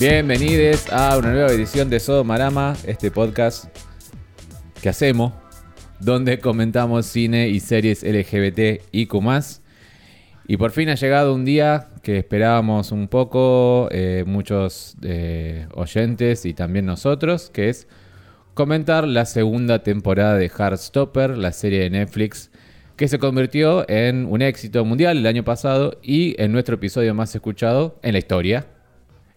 [0.00, 3.66] Bienvenidos a una nueva edición de Sodomarama, este podcast
[4.80, 5.34] que hacemos,
[6.00, 9.60] donde comentamos cine y series LGBT y más.
[10.48, 16.46] Y por fin ha llegado un día que esperábamos un poco, eh, muchos eh, oyentes
[16.46, 17.86] y también nosotros, que es
[18.54, 22.50] comentar la segunda temporada de Heartstopper, la serie de Netflix
[22.96, 27.34] que se convirtió en un éxito mundial el año pasado y en nuestro episodio más
[27.34, 28.66] escuchado en la historia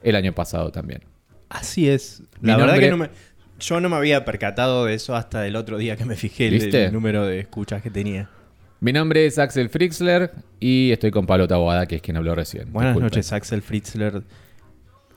[0.03, 1.01] el año pasado también.
[1.49, 2.23] Así es.
[2.41, 3.09] La verdad que no me,
[3.59, 6.93] yo no me había percatado de eso hasta el otro día que me fijé el,
[6.93, 8.29] número de escuchas que tenía.
[8.79, 12.71] Mi nombre es Axel Fritzler y estoy con Pablo Taboada, que es quien habló recién.
[12.73, 14.23] Buenas noches, Axel Fritzler.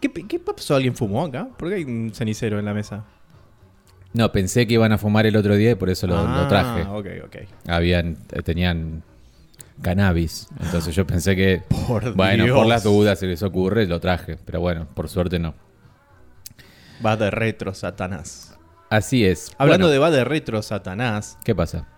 [0.01, 0.77] ¿Qué, ¿Qué pasó?
[0.77, 1.49] ¿Alguien fumó acá?
[1.57, 3.05] ¿Por qué hay un cenicero en la mesa?
[4.13, 6.83] No, pensé que iban a fumar el otro día y por eso lo, ah, traje.
[6.83, 7.37] ok, ok.
[7.67, 9.03] Habían, eh, tenían
[9.83, 10.49] cannabis.
[10.61, 14.37] Entonces yo pensé que, por bueno, por las dudas se les ocurre, lo traje.
[14.45, 15.55] Pero bueno, por suerte no.
[17.05, 18.59] Va de retro, Satanás.
[18.91, 19.53] Así es.
[19.59, 21.39] Hablando de va de retro, Satanás.
[21.45, 21.89] ¿Qué pasa?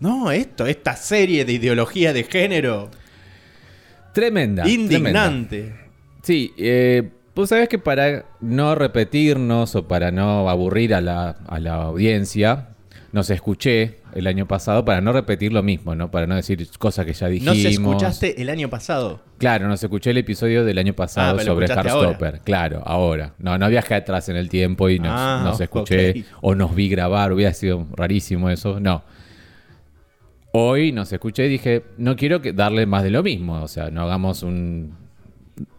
[0.00, 2.90] No, esto, esta serie de ideología de género.
[4.12, 4.68] Tremenda.
[4.68, 5.74] Indignante.
[6.22, 11.60] Sí, eh, pues sabes que para no repetirnos o para no aburrir a la, a
[11.60, 12.71] la audiencia,
[13.12, 16.10] nos escuché el año pasado para no repetir lo mismo, ¿no?
[16.10, 17.56] Para no decir cosas que ya dijimos.
[17.56, 19.20] ¿Nos escuchaste el año pasado?
[19.36, 22.40] Claro, nos escuché el episodio del año pasado ah, sobre Heartstopper.
[22.40, 23.34] Claro, ahora.
[23.38, 27.32] No, no viajé atrás en el tiempo y nos, ah, escuché o nos vi grabar.
[27.32, 28.80] Hubiera sido rarísimo eso.
[28.80, 29.04] No.
[30.52, 33.62] Hoy nos escuché y dije, no quiero darle más de lo mismo.
[33.62, 34.94] O sea, no hagamos un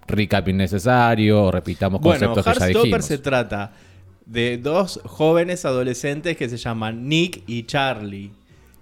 [0.05, 3.05] recap innecesario o repitamos conceptos que ya dijimos.
[3.05, 3.71] se trata
[4.25, 8.31] de dos jóvenes adolescentes que se llaman Nick y Charlie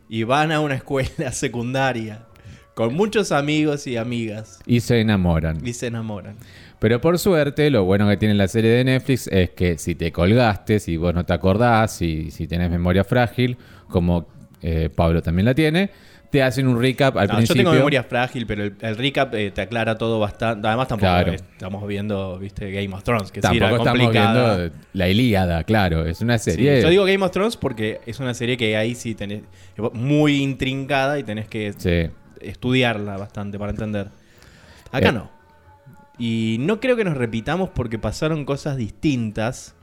[0.10, 2.26] y van a una escuela secundaria
[2.74, 4.60] con muchos amigos y amigas.
[4.66, 5.66] Y se enamoran.
[5.66, 6.36] Y se enamoran.
[6.80, 10.12] Pero por suerte, lo bueno que tiene la serie de Netflix es que si te
[10.12, 13.58] colgaste, si vos no te acordás, si, si tenés memoria frágil,
[13.88, 14.28] como
[14.62, 15.92] eh, Pablo también la tiene,
[16.32, 17.56] te hacen un recap al principio.
[17.56, 20.66] Yo tengo memoria frágil, pero el, recap eh, te aclara todo bastante.
[20.66, 26.06] Además, tampoco estamos viendo viste, Game of Thrones, que tampoco estamos viendo la Ilíada, claro.
[26.06, 26.82] Es una serie.
[26.82, 29.44] yo digo Game of Thrones porque es una serie que ahí sí tenés
[29.94, 31.74] muy intrincada y tenés que
[32.40, 34.08] estudiarla bastante para entender.
[34.92, 35.14] Acá eh.
[35.14, 35.30] no.
[36.18, 39.76] Y no creo que nos repitamos porque pasaron cosas distintas.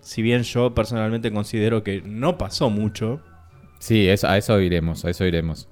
[0.00, 3.20] Si bien yo personalmente considero que no pasó mucho.
[3.80, 5.68] Sí, a eso iremos, a eso iremos.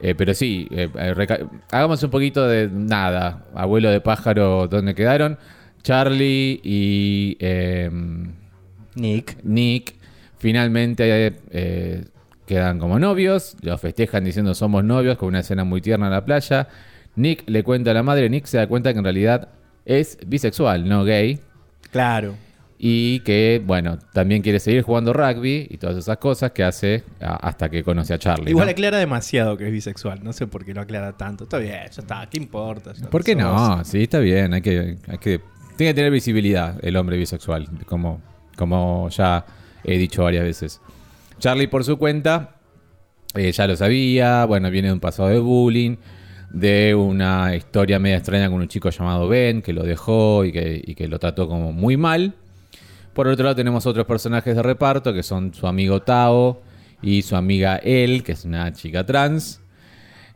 [0.00, 3.44] Eh, pero sí, eh, eh, hagamos un poquito de nada.
[3.54, 5.38] Abuelo de pájaro, ¿dónde quedaron?
[5.82, 8.32] Charlie y em,
[8.94, 9.42] Nick.
[9.44, 9.94] Nick
[10.38, 11.36] finalmente
[12.46, 13.56] quedan como novios.
[13.62, 16.68] Los festejan diciendo somos novios con una escena muy tierna en la playa.
[17.14, 18.28] Nick le cuenta a la madre.
[18.28, 19.48] Nick se da cuenta que en realidad
[19.84, 21.40] es bisexual, no gay.
[21.90, 22.45] Claro
[22.78, 27.70] y que, bueno, también quiere seguir jugando rugby y todas esas cosas que hace hasta
[27.70, 28.50] que conoce a Charlie.
[28.50, 31.44] Igual aclara demasiado que es bisexual, no sé por qué lo aclara tanto.
[31.44, 32.92] Está bien, ya está, ¿qué importa?
[33.10, 33.82] ¿Por qué no?
[33.84, 35.40] Sí, está bien, hay que, hay que,
[35.76, 38.20] tiene que tener visibilidad el hombre bisexual, como,
[38.56, 39.46] como ya
[39.82, 40.80] he dicho varias veces.
[41.38, 42.56] Charlie por su cuenta,
[43.34, 45.96] eh, ya lo sabía, bueno, viene de un pasado de bullying,
[46.50, 50.82] de una historia media extraña con un chico llamado Ben, que lo dejó y que,
[50.84, 52.34] y que lo trató como muy mal
[53.16, 56.60] por otro lado tenemos otros personajes de reparto que son su amigo Tao
[57.00, 59.62] y su amiga El, que es una chica trans.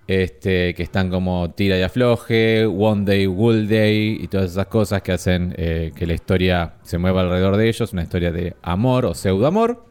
[0.06, 5.02] Este, que están como tira y afloje, One Day, Wool Day y todas esas cosas
[5.02, 9.04] que hacen eh, que la historia se mueva alrededor de ellos, una historia de amor
[9.04, 9.84] o pseudo amor.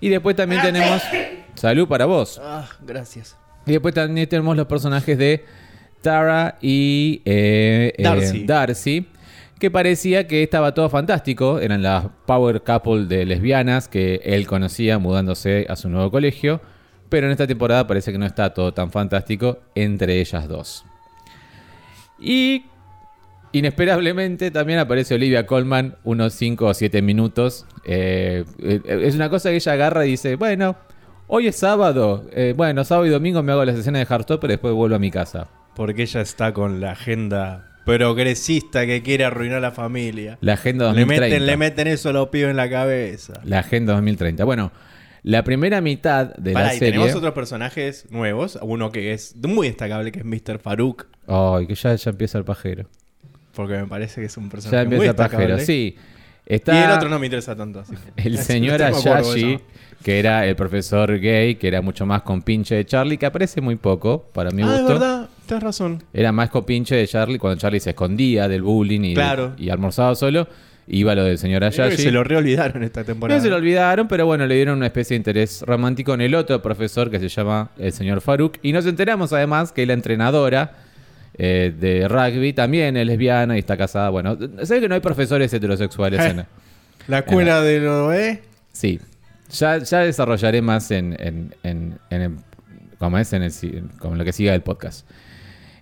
[0.00, 1.02] Y después también tenemos.
[1.54, 2.40] Salud para vos.
[2.42, 3.36] Ah, gracias.
[3.66, 5.44] Y después también tenemos los personajes de
[6.00, 9.06] Tara y eh, eh, Darcy
[9.58, 11.58] que parecía que estaba todo fantástico.
[11.58, 16.60] Eran las power couple de lesbianas que él conocía mudándose a su nuevo colegio.
[17.08, 20.84] Pero en esta temporada parece que no está todo tan fantástico entre ellas dos.
[22.18, 22.64] Y
[23.52, 27.66] inesperablemente también aparece Olivia Colman unos 5 o 7 minutos.
[27.84, 30.76] Eh, eh, es una cosa que ella agarra y dice, bueno,
[31.28, 32.28] hoy es sábado.
[32.32, 34.98] Eh, bueno, sábado y domingo me hago la sesión de Hardstopper y después vuelvo a
[34.98, 35.48] mi casa.
[35.74, 40.36] Porque ella está con la agenda progresista que quiere arruinar la familia.
[40.42, 41.14] La Agenda 2030.
[41.14, 43.40] Le meten, le meten eso a los pibes en la cabeza.
[43.44, 44.44] La Agenda 2030.
[44.44, 44.72] Bueno,
[45.22, 46.92] la primera mitad de la serie...
[46.92, 48.58] tenemos otros personajes nuevos.
[48.60, 50.58] Uno que es muy destacable, que es Mr.
[50.58, 51.06] Farouk.
[51.26, 52.84] Ay, que ya, ya empieza el pajero.
[53.54, 55.96] Porque me parece que es un personaje ya empieza muy el pajero, sí.
[56.44, 57.84] Está y el otro no me interesa tanto.
[58.16, 59.60] El señor Ayashi,
[60.02, 63.60] que era el profesor gay, que era mucho más con pinche de Charlie, que aparece
[63.60, 64.80] muy poco, para mi ah, gusto.
[64.80, 65.28] es verdad.
[65.48, 66.04] Tienes razón.
[66.12, 69.54] Era más copinche de Charlie cuando Charlie se escondía del bullying y, Claro.
[69.58, 70.46] y almorzaba solo.
[70.90, 72.00] Iba lo del señor Ayashi.
[72.02, 73.36] se lo reolvidaron esta temporada.
[73.38, 76.34] No se lo olvidaron, pero bueno, le dieron una especie de interés romántico en el
[76.34, 78.54] otro profesor que se llama el señor Faruk.
[78.62, 80.76] Y nos enteramos además que la entrenadora
[81.36, 84.08] eh, de rugby también es lesbiana y está casada.
[84.08, 86.46] Bueno, sé que no hay profesores heterosexuales en...
[87.06, 88.42] La escuela de lo ¿eh?
[88.72, 88.98] Sí,
[89.50, 92.36] ya, ya desarrollaré más en, en, en, en el-
[92.98, 93.52] como es en, el,
[93.98, 95.06] como lo que siga del podcast.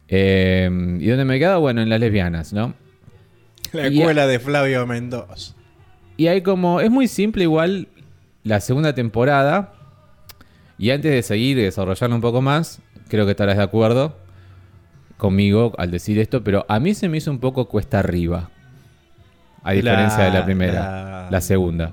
[0.08, 0.68] Eh,
[1.00, 1.60] ¿Y dónde me he quedado?
[1.60, 2.74] Bueno, en las lesbianas, ¿no?
[3.72, 5.54] La Y- escuela de Flavio Mendoza.
[6.16, 6.80] Y hay como.
[6.80, 7.88] Es muy simple, igual,
[8.44, 9.72] la segunda temporada.
[10.78, 14.16] Y antes de seguir y desarrollarlo un poco más, creo que estarás de acuerdo
[15.16, 18.50] conmigo al decir esto, pero a mí se me hizo un poco cuesta arriba.
[19.62, 20.72] A diferencia de la primera.
[21.24, 21.92] la- La segunda.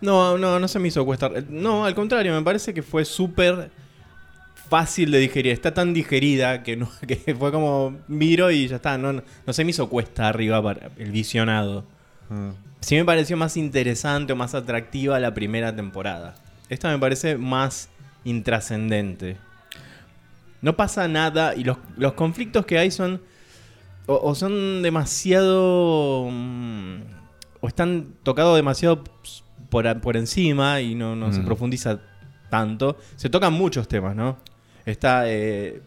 [0.00, 1.30] No, no, no se me hizo cuesta.
[1.48, 3.70] No, al contrario, me parece que fue súper
[4.72, 5.52] fácil de digerir.
[5.52, 8.96] Está tan digerida que, no, que fue como miro y ya está.
[8.96, 11.84] No, no, se me hizo cuesta arriba para el visionado.
[12.80, 16.34] Sí me pareció más interesante o más atractiva la primera temporada.
[16.70, 17.90] Esta me parece más
[18.24, 19.36] intrascendente.
[20.62, 23.20] No pasa nada y los, los conflictos que hay son
[24.06, 26.96] o, o son demasiado mm,
[27.60, 29.04] o están tocados demasiado
[29.68, 31.44] por, por encima y no, no se Mm.
[31.44, 32.00] profundiza
[32.50, 32.96] tanto.
[33.16, 34.38] Se tocan muchos temas, ¿no?
[34.84, 35.80] Está eh,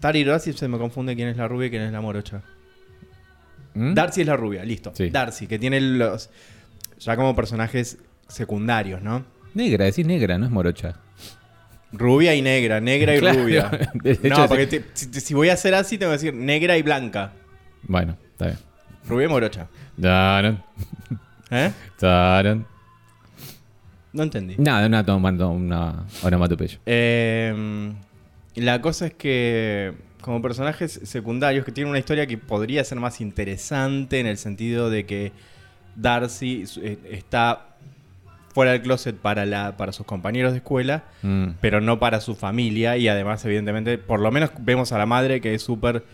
[0.00, 2.42] Tari Darcy se me confunde quién es la rubia y quién es la morocha.
[3.74, 3.94] ¿Mm?
[3.94, 4.92] Darcy es la rubia, listo.
[4.94, 5.10] Sí.
[5.10, 6.30] Darcy, que tiene los.
[7.00, 9.24] Ya como personajes secundarios, ¿no?
[9.54, 10.96] Negra, decís negra, no es morocha.
[11.92, 13.42] Rubia y negra, negra y Claro.
[13.42, 13.70] rubia.
[14.04, 16.82] Hecho, no, porque te- si, si voy a hacer así, tengo que decir negra y
[16.82, 17.32] blanca.
[17.84, 18.58] Bueno, está bien.
[19.08, 19.68] Rubia y morocha.
[20.00, 20.62] Taran,
[21.50, 21.72] ¿Eh?
[21.98, 22.66] taran.
[24.12, 24.56] No entendí.
[24.58, 26.78] Nada, una tomando una onomatopeya.
[26.84, 27.92] Eh,
[28.60, 33.20] la cosa es que, como personajes secundarios que tienen una historia que podría ser más
[33.20, 35.32] interesante en el sentido de que
[35.96, 37.64] Darcy eh, está
[38.54, 41.50] fuera del closet para, la, para sus compañeros de escuela, Mm.
[41.60, 45.40] pero no para su familia y además, evidentemente, por lo menos vemos a la madre
[45.40, 46.04] que es súper...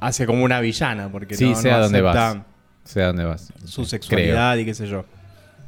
[0.00, 2.38] hace como una villana, porque Sí, no, sé no a dónde vas.
[2.84, 3.52] Sé a dónde vas.
[3.64, 3.86] su Creo.
[3.86, 5.04] sexualidad y qué sé yo.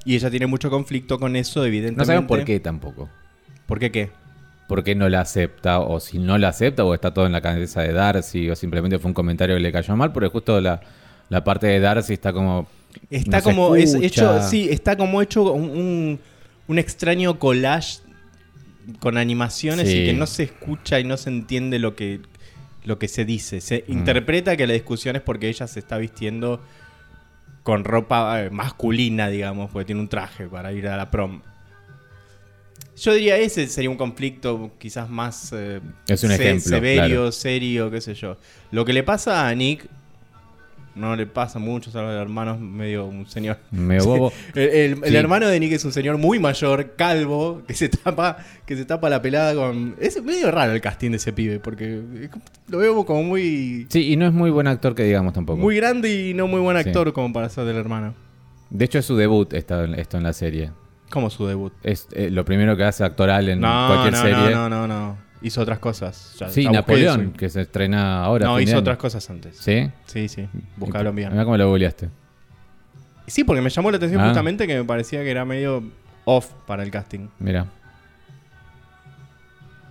[0.04, 1.98] Y ella tiene mucho conflicto con eso, evidentemente.
[2.00, 3.08] No sabemos por qué tampoco.
[3.66, 4.10] ¿Por qué qué?
[4.68, 5.80] ¿Por qué no la acepta?
[5.80, 8.98] O si no la acepta, o está todo en la cabeza de Darcy, o simplemente
[9.00, 10.80] fue un comentario que le cayó mal, porque justo la,
[11.30, 12.68] la parte de Darcy está como.
[13.10, 16.20] Está como es hecho, sí, está como hecho un, un-
[16.68, 18.00] un extraño collage
[19.00, 19.96] con animaciones Sí.
[19.98, 22.20] y que no se escucha y no se entiende lo que
[22.84, 23.60] lo que se dice.
[23.60, 23.92] Se Mm.
[23.92, 26.62] interpreta que la discusión es porque ella se está vistiendo
[27.62, 31.42] con ropa eh, masculina, digamos, porque tiene un traje para ir a la prom.
[33.00, 37.32] Yo diría ese sería un conflicto quizás más eh, Es un ejemplo, severo, claro.
[37.32, 38.36] serio, qué sé yo.
[38.70, 39.86] Lo que le pasa a Nick
[40.94, 43.58] no le pasa mucho, a los hermanos medio un señor.
[43.70, 44.32] medio bobo.
[44.56, 48.38] El, el- el hermano de Nick es un señor muy mayor, calvo, que se tapa,
[48.66, 49.94] que se tapa la pelada con.
[50.00, 52.30] Es medio raro el casting de ese pibe, porque es
[52.66, 53.86] lo veo como muy.
[53.90, 55.60] Sí, y no es muy buen actor que digamos tampoco.
[55.60, 56.88] Muy grande y no muy buen Sí.
[56.88, 58.14] actor como para ser del hermano.
[58.70, 60.72] De hecho, es su debut esta- esto en la serie.
[61.10, 61.72] Como su debut.
[61.82, 64.54] Es eh, lo primero que hace actoral en No, cualquier no, serie.
[64.54, 65.18] no, no, no, no.
[65.40, 66.34] Hizo otras cosas.
[66.38, 68.46] Ya- Sí, Napoleón, que se estrena ahora.
[68.46, 69.56] No, hizo otras cosas antes.
[69.56, 69.88] ¿Sí?
[70.06, 70.48] Sí, sí.
[70.76, 71.30] Buscalo bien.
[71.30, 72.08] Mira cómo lo googleaste.
[73.26, 74.26] Sí, porque me llamó la atención Ah.
[74.26, 75.82] justamente que me parecía que era medio
[76.24, 77.28] off para el casting.
[77.38, 77.66] Mira.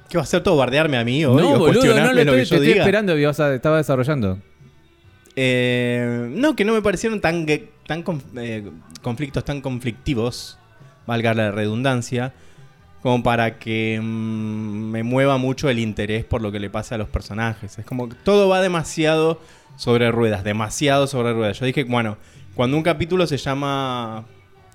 [0.09, 0.55] ¿Qué va a hacer todo?
[0.57, 1.41] ¿Bardearme a mí hoy?
[1.41, 2.79] no, ¿O boludo, no lo lo estoy, que te yo estoy diga?
[2.79, 3.17] esperando.
[3.17, 4.39] ibas a- estaba desarrollando.
[5.35, 7.45] Eh, no, que no me parecieron tan,
[7.85, 8.03] tan
[8.37, 8.69] eh,
[9.01, 10.57] conflictos tan conflictivos,
[11.07, 12.33] valga la redundancia,
[13.01, 16.97] como para que mm, me mueva mucho el interés por lo que le pasa a
[16.99, 17.79] los personajes.
[17.79, 19.41] Es como que todo va demasiado
[19.77, 21.59] sobre ruedas, demasiado sobre ruedas.
[21.59, 22.17] Yo dije, bueno,
[22.55, 24.25] cuando un capítulo se llama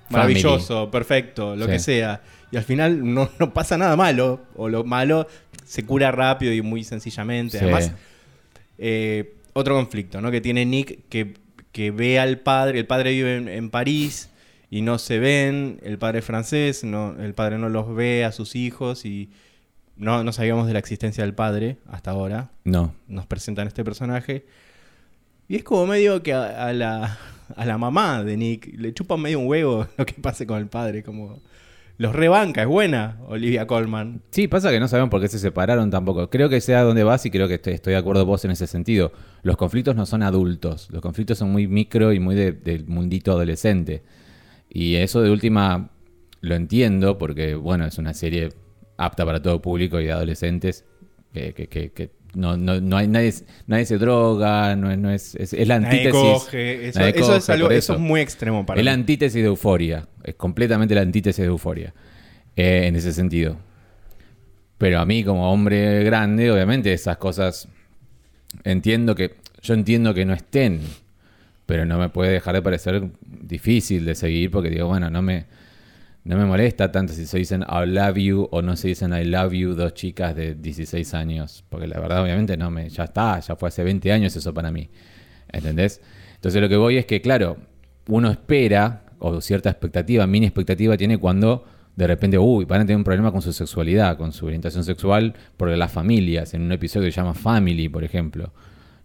[0.09, 1.71] maravilloso, perfecto, lo Sí.
[1.71, 2.21] que sea,
[2.51, 5.27] y al final no, no pasa nada malo, o lo malo
[5.65, 7.57] se cura rápido y muy sencillamente.
[7.57, 7.63] Sí.
[7.63, 7.91] Además,
[8.77, 10.31] eh, otro conflicto, ¿no?
[10.31, 11.33] Que tiene Nick que,
[11.71, 14.29] que ve al padre, el padre vive en, en París
[14.75, 18.31] y no se ven, el padre es francés, no, el padre no los ve a
[18.31, 19.29] sus hijos y
[19.97, 22.49] no, no sabíamos de la existencia del padre hasta ahora.
[22.63, 22.95] No.
[23.07, 24.45] Nos presentan este personaje.
[25.47, 27.19] Y es como medio que a, a la,
[27.55, 30.67] a la mamá de Nick le chupa medio un huevo lo que pase con el
[30.67, 31.39] padre, como...
[31.99, 34.23] Los rebanca, es buena Olivia Colman.
[34.31, 36.27] Sí, pasa que no sabemos por qué se separaron tampoco.
[36.31, 38.49] Creo que sé a dónde vas y creo que estoy, estoy de acuerdo vos en
[38.49, 39.11] ese sentido.
[39.43, 40.89] Los conflictos no son adultos.
[40.89, 44.01] Los conflictos son muy micro y muy de- del mundito adolescente.
[44.73, 45.91] Y eso de última
[46.41, 48.49] lo entiendo porque, bueno, es una serie
[48.97, 50.83] apta para todo público y de adolescentes
[51.33, 53.31] que, que- que- que no, no, no hay nadie,
[53.67, 56.21] nadie se droga, no es, no es, es, es la Nadie antítesis.
[56.43, 56.87] coge.
[56.89, 59.47] Eso, Nadie eso coge, es algo, eso es muy extremo para es la antítesis de
[59.47, 60.07] euforia.
[60.23, 61.93] Es completamente la antítesis de euforia.
[62.55, 63.57] eh, en ese sentido.
[64.79, 67.67] Pero a mí, como hombre grande, obviamente esas cosas.
[68.63, 69.35] Entiendo que.
[69.61, 70.81] Yo entiendo que no estén.
[71.65, 74.51] Pero no me puede dejar de parecer difícil de seguir.
[74.51, 75.45] Porque digo, bueno, no me.
[76.25, 79.25] No me molesta tanto si se dicen I love you o no se dicen I
[79.25, 81.65] love you dos chicas de 16 años.
[81.67, 82.89] Porque la verdad, obviamente, no me.
[82.89, 84.89] Ya está, ya fue hace 20 años eso para mí.
[85.51, 86.01] ¿Entendés?
[86.35, 87.57] Entonces lo que voy es que, claro,
[88.07, 91.65] uno espera, o cierta expectativa, mini expectativa tiene cuando
[91.95, 95.35] de repente, uy, van a tener un problema con su sexualidad, con su orientación sexual,
[95.57, 98.51] por las familias, en un episodio que se llama Family, por ejemplo,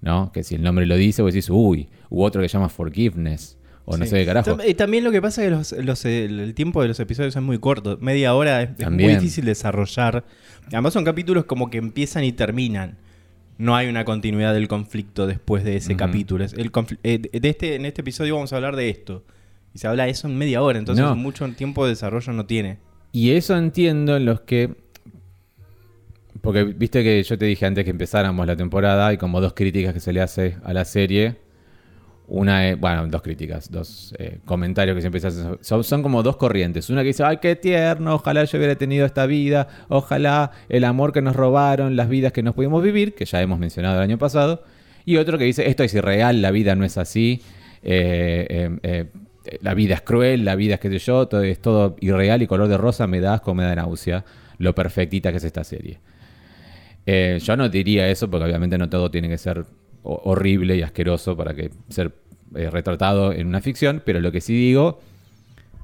[0.01, 0.31] ¿no?
[0.33, 3.97] Que si el nombre lo dice, vos decís, uy, u otro que llama Forgiveness, o
[3.97, 4.11] no Sí.
[4.11, 4.59] sé qué carajo.
[4.67, 7.43] Y también lo que pasa es que los- los- el, tiempo de los episodios es
[7.43, 7.97] muy corto.
[8.01, 10.25] Media hora es, es muy difícil desarrollar.
[10.67, 12.99] Además son capítulos como que empiezan y terminan.
[13.57, 16.45] No hay una continuidad del conflicto después de ese capítulo.
[16.45, 16.71] El
[17.03, 19.25] eh, de este, en este episodio vamos a hablar de esto.
[19.75, 21.17] Y se habla de eso en media hora, entonces No.
[21.17, 22.79] mucho tiempo de desarrollo no tiene.
[23.11, 24.75] Y eso entiendo en los que.
[26.41, 29.95] Porque viste que yo te dije antes que empezáramos la temporada, hay como dos críticas
[29.95, 31.37] que se le hace a la serie.
[32.27, 35.59] Una es, bueno, dos críticas, dos eh, comentarios que siempre se hacen.
[35.63, 36.91] Son, son como dos corrientes.
[36.91, 41.13] Una que dice, ay, qué tierno, ojalá yo hubiera tenido esta vida, ojalá el amor
[41.13, 44.19] que nos robaron, las vidas que nos pudimos vivir, que ya hemos mencionado el año
[44.19, 44.63] pasado.
[45.07, 47.41] Y otro que dice, esto es irreal, la vida no es así,
[47.83, 49.07] eh, eh,
[49.63, 52.47] la vida es cruel, la vida es que sé yo, todo, es todo irreal y
[52.47, 54.27] color de rosa, me da asco, me da náusea,
[54.59, 55.99] lo perfectita que es esta serie.
[57.07, 59.65] Eh, yo no diría eso porque obviamente no todo tiene que ser
[60.03, 62.15] ho- horrible y asqueroso para que ser
[62.55, 65.01] eh, retratado en una ficción, pero lo que sí digo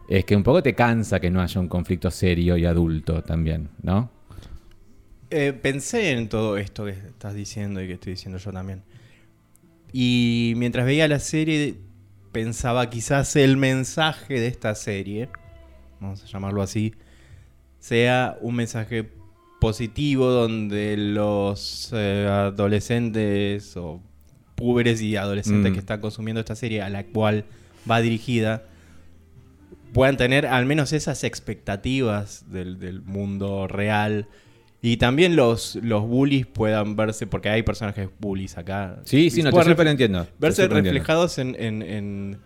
[0.09, 3.71] es que un poco te cansa que no haya un conflicto serio y adulto también,
[3.83, 4.11] ¿no?
[5.31, 8.85] Eh, pensé en todo esto que estás diciendo y que estoy diciendo yo también.
[9.93, 11.77] Y mientras veía la serie,
[12.33, 15.29] pensaba quizás el mensaje de esta serie,
[16.01, 16.95] vamos a llamarlo así,
[17.81, 19.05] sea un mensaje
[19.65, 24.01] positivo donde los eh, adolescentes o
[24.55, 25.75] púberes y adolescentes Mm.
[25.75, 27.45] que están consumiendo esta serie a la cual
[27.91, 28.63] va dirigida
[29.93, 34.27] puedan tener al menos esas expectativas del, del mundo real
[34.83, 39.01] y también los, los bullies puedan verse, porque hay personajes bullies acá.
[39.05, 40.27] Sí, sí, no, te ref- entiendo.
[40.39, 42.39] Verse reflejados en, en- en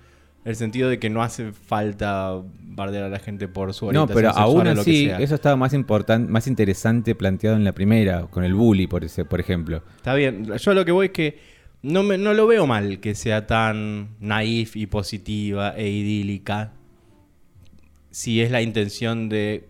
[0.49, 4.17] el sentido de que no hace falta bardear a la gente por su No, orientación
[4.17, 5.19] pero sexual aún o lo que así, sea.
[5.19, 9.27] eso estaba más importante, más interesante planteado en la primera, con el bully, por, ese,
[9.27, 9.83] por ejemplo.
[9.97, 10.47] Está bien.
[10.57, 11.39] Yo lo que voy es que
[11.83, 16.73] no, me, no lo veo mal que sea tan naif y positiva e idílica.
[18.11, 19.69] Si es la intención de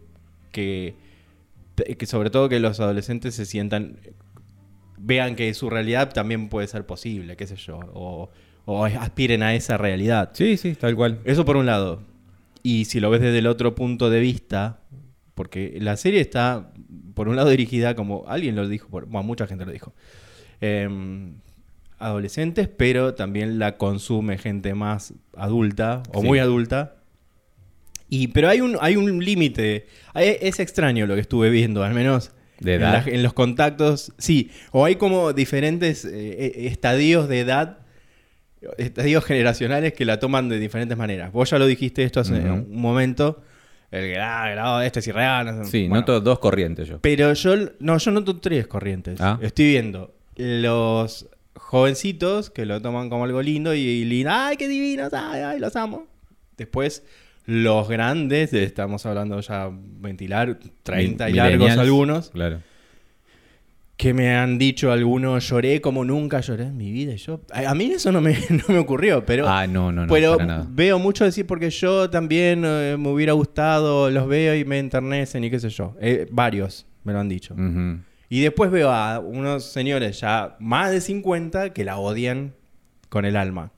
[0.52, 0.94] que,
[1.98, 3.96] que sobre todo que los adolescentes se sientan,
[4.96, 8.30] vean que su realidad también puede ser posible, qué sé yo, o,
[8.70, 10.30] o aspiren a esa realidad.
[10.34, 11.20] Sí, sí, tal cual.
[11.24, 12.02] Eso por un lado.
[12.62, 14.80] Y si lo ves desde el otro punto de vista,
[15.34, 16.70] porque la serie está,
[17.14, 19.94] por un lado, dirigida como alguien lo dijo, por, bueno, mucha gente lo dijo,
[20.60, 21.36] em,
[21.98, 26.26] adolescentes, pero también la consume gente más adulta o Sí.
[26.26, 26.96] muy adulta.
[28.10, 29.86] Y, pero hay un, hay un límite.
[30.14, 33.04] Es extraño lo que estuve viendo, al menos ¿De en, edad?
[33.06, 34.12] la- en los contactos.
[34.18, 37.78] Sí, o hay como diferentes eh, eh, estadios de edad
[38.76, 41.32] estadios generacionales que la toman de diferentes maneras.
[41.32, 43.42] Vos ya lo dijiste esto hace un momento.
[43.90, 45.64] El que, ah, no, este es irreal.
[45.64, 47.00] Sí, Bueno, noto dos corrientes yo.
[47.00, 49.18] Pero yo, no, yo noto tres corrientes.
[49.20, 49.38] Ah.
[49.40, 54.30] Estoy viendo los jovencitos que lo toman como algo lindo y, y lindo.
[54.32, 55.12] ¡Ay, qué divinos!
[55.14, 56.06] ¡Ay, ay, los amo!
[56.58, 57.02] Después,
[57.46, 62.60] los grandes, estamos hablando ya ventilar, 30 y largos algunos, Claro.
[63.98, 67.14] Que me han dicho algunos, lloré como nunca lloré en mi vida.
[67.14, 69.48] Y yo, a, a mí eso no me, no me ocurrió, pero...
[69.48, 70.66] ah, no, no, no, Pero para nada.
[70.70, 75.42] veo mucho decir porque yo también eh, me hubiera gustado, los veo y me enternecen
[75.42, 75.96] y qué sé yo.
[76.00, 77.56] Eh, varios me lo han dicho.
[78.28, 82.54] Y después veo a unos señores ya más de 50 que la odian
[83.08, 83.72] con el alma.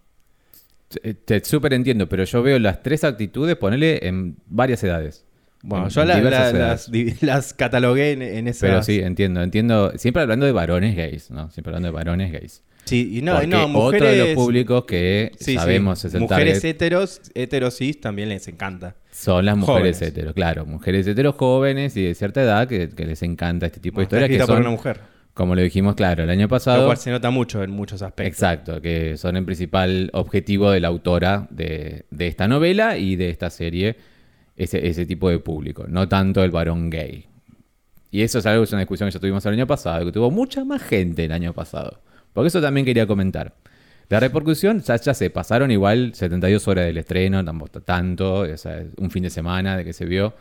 [0.88, 5.24] Te, te súper entiendo, pero yo veo las tres actitudes, ponele en varias edades.
[5.62, 6.78] Bueno, En- yo la- la-
[7.20, 8.66] las, catalogué en, en esa...
[8.66, 9.92] Pero sí, entiendo, entiendo.
[9.96, 11.50] Siempre hablando de varones gays, ¿no?
[11.50, 12.62] Siempre hablando de varones gays.
[12.84, 14.02] Sí, y no, Porque no, mujeres...
[14.02, 15.54] otro de los públicos que Sí, sí.
[15.56, 18.96] sabemos es el Mujeres target heteros, heteros cis también les encanta.
[19.12, 20.02] son las mujeres jóvenes.
[20.02, 20.64] heteros, claro.
[20.66, 24.28] Mujeres heteros jóvenes y de cierta edad que, que les encanta este tipo de historias
[24.28, 25.00] que escrita por son, una mujer.
[25.34, 26.86] como lo dijimos, claro, el año Lo pasado.
[26.86, 28.32] cual se nota mucho en muchos aspectos.
[28.42, 33.28] Exacto, que son el principal objetivo de la autora de, de esta novela y de
[33.28, 33.96] esta serie,
[34.62, 37.26] ese, ese tipo de público, no tanto el varón gay.
[38.10, 40.30] y eso es algo, es una discusión que ya tuvimos el año pasado, que tuvo
[40.30, 42.00] mucha más gente el año pasado.
[42.32, 43.54] Porque eso también quería comentar.
[44.10, 48.84] La repercusión, ya, ya se pasaron igual 72 horas del estreno, tampoco tanto, o sea,
[48.98, 50.34] un fin de semana de que se vio.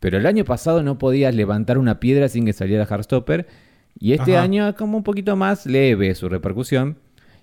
[0.00, 3.46] Pero el año pasado no podías levantar una piedra sin que saliera Heartstopper.
[3.98, 4.44] Y este Ajá.
[4.44, 6.96] año es como un poquito más leve su repercusión.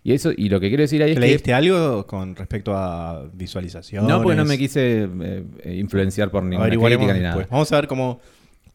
[0.06, 1.20] Y eso, y lo que quiero decir ahí es que.
[1.20, 4.06] ¿Leíste algo con respecto a visualización?
[4.06, 5.44] No, porque no me quise eh,
[5.80, 7.48] influenciar por ninguna crítica ni nada.
[7.50, 8.20] Vamos a ver cómo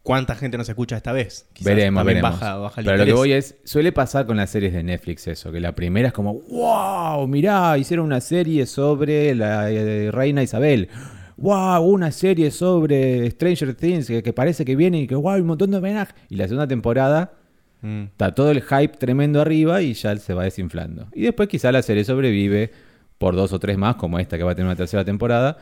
[0.02, 1.46] cuánta gente nos escucha esta vez.
[1.52, 2.32] Quizás veremos, veremos.
[2.32, 5.28] Baja, baja el Pero lo que voy es, suele pasar con las series de Netflix
[5.28, 10.42] eso, que la primera es como, wow, mirá, hicieron una serie sobre la eh, reina
[10.42, 10.88] Isabel.
[11.36, 15.46] Wow, una serie sobre Stranger Things que, que parece que viene y que wow, un
[15.46, 16.12] montón de homenaje.
[16.28, 17.34] Y la segunda temporada
[17.82, 18.02] Mm.
[18.04, 21.08] está todo el hype tremendo arriba y ya se va desinflando.
[21.14, 22.70] Y después quizá la serie sobrevive
[23.18, 25.56] por dos o tres más, como esta que va a tener una tercera temporada.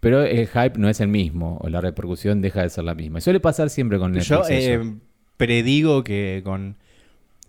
[0.00, 3.18] Pero el hype no es el mismo, o la repercusión deja de ser la misma.
[3.18, 4.28] Y suele pasar siempre con Netflix.
[4.28, 4.94] Yo eh,
[5.36, 6.76] predigo que con,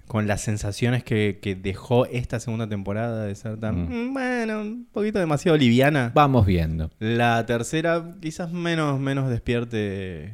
[0.08, 4.10] con las sensaciones que, que dejó esta segunda temporada de ser tan, Mm.
[4.10, 6.12] mm, bueno, un poquito demasiado liviana.
[6.14, 6.92] Vamos viendo.
[7.00, 10.34] La tercera quizás menos, menos despierte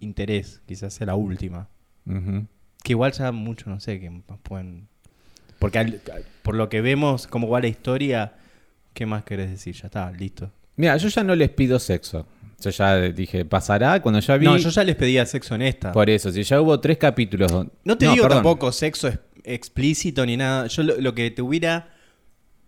[0.00, 1.68] interés, quizás sea la última.
[2.06, 2.46] Ujú.
[2.84, 4.86] Que igual ya mucho, no sé, que más pueden...
[5.58, 6.00] Porque al-
[6.42, 8.34] por lo que vemos, cómo va la historia,
[8.92, 9.74] ¿qué más querés decir?
[9.74, 10.52] Ya está, listo.
[10.76, 12.26] Mira, yo ya no les pido sexo.
[12.60, 14.44] Yo ya dije, pasará cuando ya vi.
[14.44, 15.92] No, yo ya les pedía sexo en esta.
[15.92, 17.50] Por eso, si ya hubo tres capítulos.
[17.50, 18.38] don- No te digo perdón.
[18.42, 20.66] tampoco sexo ex- explícito ni nada.
[20.66, 21.88] Yo lo, lo que te hubiera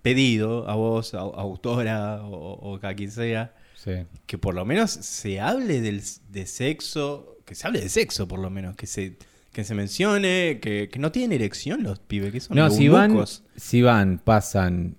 [0.02, 3.92] pedido a vos, a, a autora o, o a quien sea, Sí.
[4.26, 8.38] que por lo menos se hable del, de sexo, que se hable de sexo por
[8.38, 9.16] lo menos, que se,
[9.56, 13.24] que se mencione, que, que no tienen erección los pibes, que son No, si van,
[13.56, 14.98] si van, pasan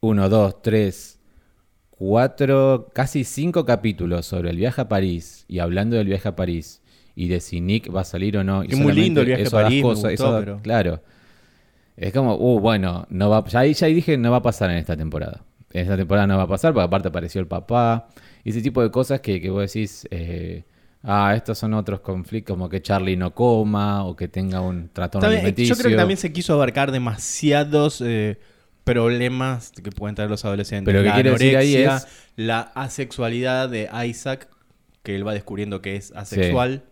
[0.00, 1.20] uno, dos, tres,
[1.90, 6.80] cuatro, casi cinco capítulos sobre el viaje a París y hablando del viaje a París
[7.14, 8.62] y de si Nick va a salir o no.
[8.62, 11.02] Que muy lindo el viaje a París, me cosas- gustó, eso da- pero- Claro.
[11.96, 14.78] Es como, uh, bueno, no va, ya, ahí- ya dije no va a pasar en
[14.78, 15.44] esta temporada.
[15.72, 18.08] En esta temporada no va a pasar porque aparte apareció el papá.
[18.44, 20.64] Y ese tipo de cosas que, que vos decís, eh,
[21.02, 25.28] ah, estos son otros conflictos, como que Charlie no coma o que tenga un trastorno
[25.28, 25.74] alimenticio.
[25.74, 28.38] yo creo que también se quiso abarcar demasiados eh,
[28.84, 30.86] problemas que pueden tener los adolescentes.
[30.86, 34.48] Pero lo que la quiero decir ahí es- la asexualidad de Isaac,
[35.02, 36.84] que él va descubriendo que es asexual,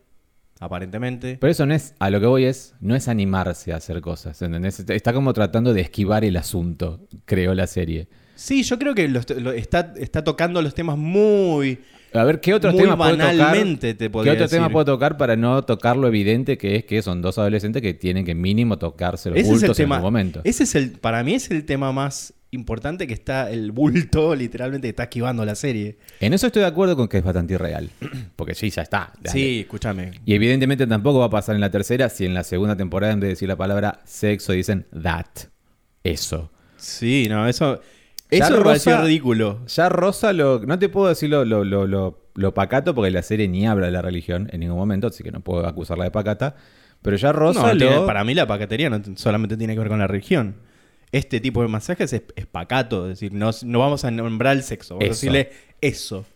[0.60, 1.38] aparentemente.
[1.40, 4.40] Pero eso no es, a lo que voy es, no es animarse a hacer cosas,
[4.42, 4.80] ¿entendés?
[4.80, 8.08] Está como tratando de esquivar el asunto, creo la serie.
[8.34, 11.80] Sí, yo creo que los- lo- está, está tocando los temas muy,
[12.12, 13.56] A ver, ¿qué otros muy temas puedo tocar?
[13.78, 17.22] te ¿Qué otro tema puedo tocar para no tocar lo evidente que es que son
[17.22, 19.96] dos adolescentes que tienen que mínimo tocarse los Ese es el bultos en tema.
[19.96, 20.40] algún momento?
[20.44, 24.86] Ese es el, para mí es el tema más importante que está el bulto, literalmente,
[24.86, 25.98] que está esquivando la serie.
[26.20, 27.90] En eso estoy de acuerdo con que es bastante irreal.
[28.36, 29.12] Porque sí, ya está.
[29.20, 29.30] dale.
[29.30, 30.12] Sí, escúchame.
[30.24, 33.20] Y evidentemente tampoco va a pasar en la tercera si en la segunda temporada en
[33.20, 35.26] vez de decir la palabra sexo dicen that.
[36.04, 36.50] Eso.
[36.76, 37.80] Sí, no, eso.
[38.30, 39.64] Eso me pareció ridículo.
[39.66, 40.60] Ya Rosa lo.
[40.60, 43.86] No te puedo decir lo, lo, lo, lo- lo pacato porque la serie ni habla
[43.86, 46.54] de la religión en ningún momento, así que no puedo acusarla de pacata.
[47.02, 47.78] Pero ya Rosa No, lo.
[47.88, 50.56] tiene- para mí la pacatería no solamente tiene que ver con la religión.
[51.10, 54.62] Este tipo de masajes es, es pacato, es decir, no, no vamos a nombrar el
[54.62, 56.26] sexo, vamos a decirle eso.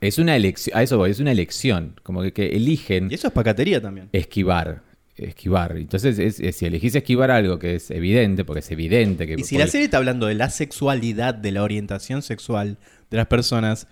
[0.00, 0.76] Es una elección.
[0.78, 1.94] A eso voy, es una elección.
[2.02, 4.10] Como que, que eligen Y eso es pacatería también.
[4.12, 4.82] esquivar.
[5.16, 5.76] Esquivar.
[5.76, 9.34] Entonces, es- es- si elegís esquivar algo que es evidente, porque es evidente que.
[9.34, 12.78] Y si la serie está hablando de la sexualidad, de la orientación sexual
[13.10, 13.86] de las personas,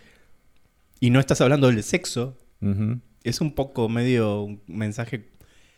[0.99, 2.37] y no estás hablando del sexo,
[3.25, 5.29] es un poco medio un mensaje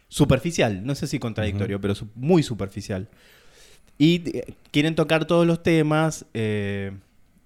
[0.09, 3.09] superficial, no sé si contradictorio, pero su- muy superficial.
[3.99, 6.25] Y eh, quieren tocar todos los temas.
[6.35, 6.93] eh,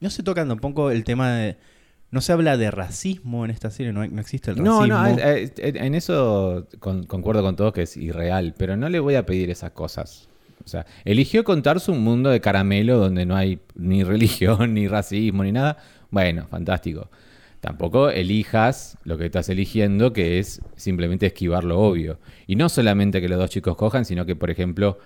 [0.01, 1.57] no se tocan tampoco el tema de.
[2.17, 4.99] No se habla de racismo en esta serie, no, hay- no existe el No, racismo.
[4.99, 9.01] no, es- es- en eso con- concuerdo con todos que es irreal, pero no le
[9.01, 10.29] voy a pedir esas cosas.
[10.65, 15.45] O sea, eligió contarse un mundo de caramelo donde no hay ni religión, ni racismo,
[15.45, 15.77] ni nada.
[16.11, 17.11] Bueno, fantástico.
[17.61, 22.19] Tampoco elijas lo que estás eligiendo, que es simplemente esquivar lo obvio.
[22.47, 24.99] Y no solamente que los dos chicos cojan, sino que, por ejemplo,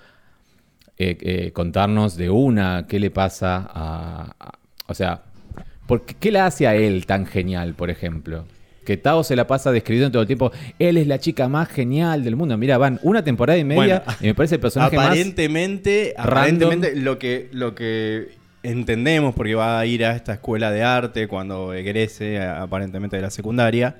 [0.99, 4.35] eh, eh, contarnos de una, qué le pasa a...
[4.38, 5.23] a- o sea,
[5.90, 8.44] ¿por qué, la hace a él tan genial, por ejemplo?
[8.85, 12.22] Que Tao se la pasa describiendo todo el tiempo, él es la chica más genial
[12.22, 12.57] del mundo.
[12.57, 15.07] Mira, van una temporada y media Bueno, y me parece el personaje más...
[15.07, 16.33] aparentemente, random.
[16.33, 18.29] aparentemente lo que, lo que
[18.62, 23.31] entendemos, porque va a ir a esta escuela de arte cuando egrese aparentemente de la
[23.31, 23.96] secundaria,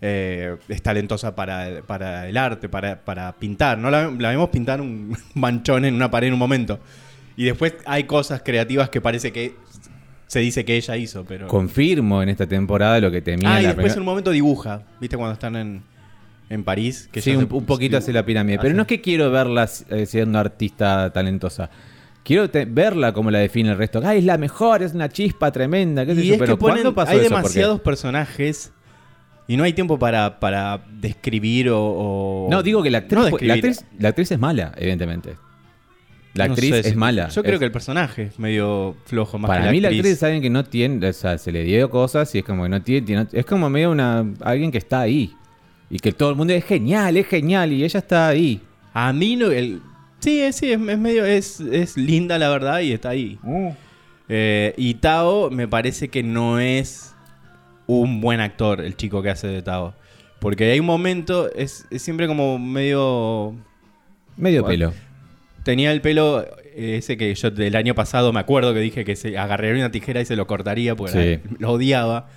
[0.00, 3.76] eh, es talentosa para, para el arte, para, para pintar.
[3.76, 6.80] No la, la vemos pintar un manchón en una pared en un momento.
[7.36, 9.54] Y después hay cosas creativas que parece que
[10.26, 11.46] se dice que ella hizo, pero...
[11.48, 14.82] Confirmo en esta temporada lo que temía Ah, y la después en un momento dibuja,
[15.00, 15.16] ¿viste?
[15.16, 15.82] Cuando están en,
[16.50, 17.08] en París.
[17.12, 18.58] Que sí, un, se- un poquito hace la pirámide.
[18.60, 21.70] Pero no es que quiero verla eh, siendo artista talentosa.
[22.24, 24.00] Quiero te- verla como la define el resto.
[24.04, 26.06] Ay, es la mejor, es una chispa tremenda.
[26.06, 26.34] ¿qué sé Y yo?
[26.34, 27.28] es Pero que ponen, ¿cuándo pasó hay eso?
[27.36, 28.72] Demasiados personajes
[29.46, 33.24] y no hay tiempo para, para describir o, o- No, digo que la actriz, No
[33.24, 33.52] la, describir.
[33.54, 35.36] actriz, la actriz es mala, evidentemente.
[36.34, 37.28] La No actriz sé es mala.
[37.28, 40.00] Yo creo Es- que el personaje es medio flojo más Para que mí la actriz.
[40.00, 42.64] actriz es alguien que no tiene, o sea, se le dio cosas y es como
[42.64, 45.32] que no tiene, tiene- es como medio una alguien que está ahí
[45.90, 48.60] y que todo el mundo es genial, es genial y ella está ahí.
[48.92, 49.50] A mí no...
[49.50, 49.80] El,
[50.18, 51.24] sí, es- sí, es, es medio...
[51.24, 53.38] Es, es linda la verdad y está ahí.
[54.28, 57.14] Eh, y Tao me parece que no es
[57.86, 59.94] un buen actor el chico que hace de Tao.
[60.40, 63.54] Porque hay un momento, es, es siempre como medio...
[64.36, 64.90] Medio Bueno.
[64.90, 65.04] pelo.
[65.64, 66.44] Tenía el pelo
[66.76, 69.90] eh, ese que yo del año pasado me acuerdo que dije que se agarraría una
[69.90, 71.56] tijera y se lo cortaría porque Sí.
[71.58, 72.28] lo odiaba.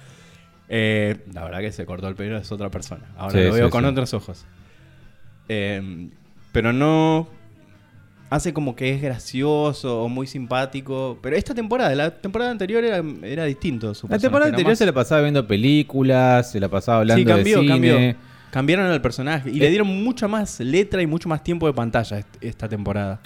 [0.69, 3.05] Eh, la verdad que se cortó el pelo es otra persona.
[3.17, 4.45] Ahora Sí, lo veo sí, con otros ojos.
[5.49, 6.09] Eh,
[6.51, 7.27] pero no
[8.29, 11.19] hace como que es gracioso o muy simpático.
[11.21, 13.93] Pero esta temporada, la temporada anterior era, era distinto.
[13.93, 17.57] Su La temporada anterior se la pasaba viendo películas, se la pasaba hablando Sí, cambió,
[17.57, 17.73] de cine.
[17.73, 18.15] cambió.
[18.51, 19.61] Cambiaron al personaje y Eh.
[19.61, 23.19] le dieron mucha más letra y mucho más tiempo de pantalla est- esta temporada.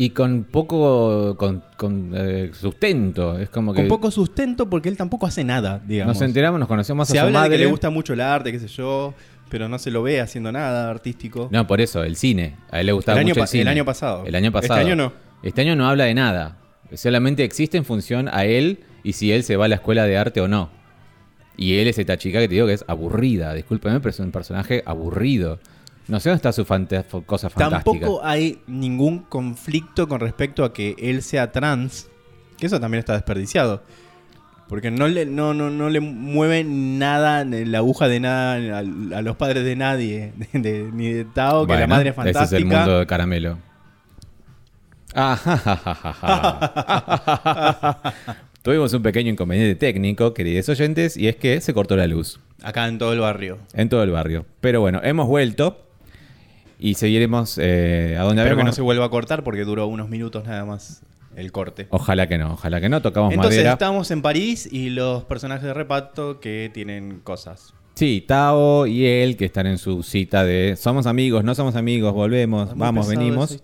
[0.00, 3.36] Y con poco con, con, eh, sustento.
[3.38, 6.14] Es como que Con poco sustento porque él tampoco hace nada, digamos.
[6.14, 7.50] nos enteramos, nos conocemos Se a su habla madre.
[7.50, 9.12] de que le gusta mucho el arte, qué sé yo,
[9.50, 11.48] pero no se lo ve haciendo nada artístico.
[11.50, 12.54] No, por eso, el cine.
[12.70, 13.62] A él le gustaba El año mucho el cine.
[13.62, 14.24] el año pasado.
[14.24, 14.78] El año pasado.
[14.78, 15.12] Este año no.
[15.42, 16.58] Este año no habla de nada.
[16.94, 20.16] Solamente existe en función a él y si él se va a la escuela de
[20.16, 20.70] arte o no.
[21.58, 23.52] Y él es esta chica que te digo que es aburrida.
[23.52, 25.58] Discúlpeme, pero es un personaje aburrido.
[26.06, 28.06] No sé dónde está su fanta- cosa fantástica.
[28.06, 32.08] Tampoco hay ningún conflicto con respecto a que él sea trans,
[32.56, 33.82] que eso también está desperdiciado.
[34.68, 39.22] Porque no le, no, no, no le mueve nada, la aguja de nada a, a
[39.22, 42.44] los padres de nadie, de- de- ni de Tao, que la madre es fantástica.
[42.44, 43.58] Ese es el mundo de caramelo.
[45.14, 46.28] Ah, ja, ja, ja, ja, ja.
[48.62, 52.86] Tuvimos un pequeño inconveniente técnico, queridos oyentes, y es que se cortó la luz Acá
[52.88, 53.58] en todo el barrio.
[53.72, 54.44] en todo el barrio.
[54.60, 55.80] Pero bueno, hemos vuelto
[56.78, 60.08] y seguiremos eh, a donde Espero que no se vuelva a cortar porque duró unos
[60.08, 61.02] minutos nada más
[61.36, 61.86] el corte.
[61.90, 63.00] Ojalá que no, ojalá que no.
[63.00, 63.72] Tocamos Entonces madera.
[63.74, 67.74] estamos en París y los personajes de reparto que tienen cosas.
[67.94, 72.12] Sí, Tao y él que están en su cita de somos amigos, no somos amigos,
[72.12, 73.58] volvemos, vamos, venimos.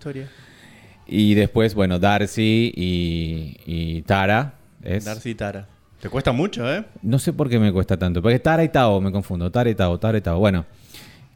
[1.07, 4.55] Y después, bueno, Darcy y, y Tara.
[4.85, 5.05] ¿Es?
[5.05, 5.67] Darcy y Tara.
[5.99, 6.83] Te cuesta mucho, ¿eh?
[7.01, 8.21] No sé por qué me cuesta tanto.
[8.21, 9.51] Porque Tara y Tao, me confundo.
[9.51, 10.39] Tara y Tao, Tara y Tao.
[10.39, 10.65] Bueno,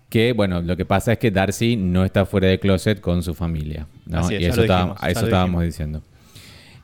[0.10, 3.34] que bueno, lo que pasa es que Darcy no está fuera de closet con su
[3.34, 3.88] familia.
[4.06, 4.20] ¿no?
[4.20, 6.04] Así es, y eso, dijimos, eso estábamos diciendo.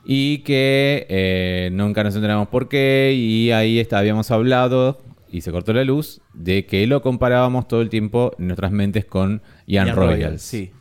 [0.04, 3.14] Y que eh, nunca nos enteramos por qué.
[3.16, 5.00] Y ahí está, habíamos hablado,
[5.30, 9.04] y se cortó la luz, de que lo comparábamos todo el tiempo en nuestras mentes
[9.04, 10.42] con Ian, Ian Royals.
[10.42, 10.72] Sí.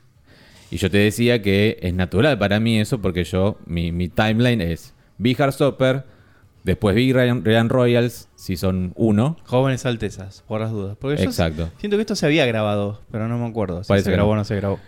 [0.72, 4.62] Y yo te decía que es natural para mí eso porque yo, mi, mi timeline
[4.62, 6.06] es vi Heartstopper,
[6.64, 9.38] después vi Ryan, Royals, Season 1.
[9.46, 10.98] Jóvenes Altezas, por las dudas.
[11.00, 11.70] Porque yo Exacto.
[11.78, 14.30] siento que esto se había grabado, pero no me acuerdo si Parece se que grabó
[14.30, 14.34] no.
[14.34, 14.80] o no se grabó.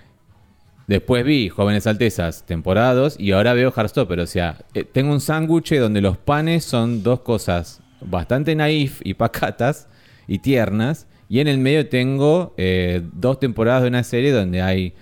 [0.88, 4.22] Después vi Jóvenes Altezas, temporada 2, y ahora veo Heartstopper.
[4.22, 9.14] O sea, eh, tengo un sándwich donde los panes son dos cosas bastante naif y
[9.16, 9.90] pacatas
[10.28, 11.08] y tiernas.
[11.30, 14.94] Y en el medio tengo eh, dos temporadas de una serie donde hay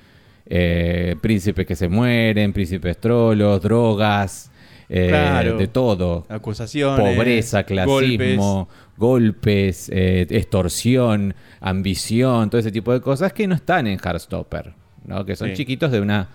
[0.48, 4.52] eh, príncipes que se mueren, príncipes trolos, drogas,
[4.90, 5.58] eh, Claro.
[5.58, 6.26] de todo.
[6.30, 7.00] Acusaciones.
[7.16, 14.00] Pobreza, clasismo, golpes, eh, extorsión, ambición, todo ese tipo de cosas que no están en
[14.00, 14.74] Heartstopper,
[15.06, 15.26] ¿no?
[15.26, 15.56] que son Sí.
[15.56, 16.30] chiquitos de una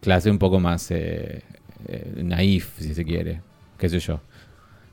[0.00, 1.42] clase un poco más eh,
[1.86, 3.40] eh, naif, si se quiere,
[3.78, 4.20] qué sé yo.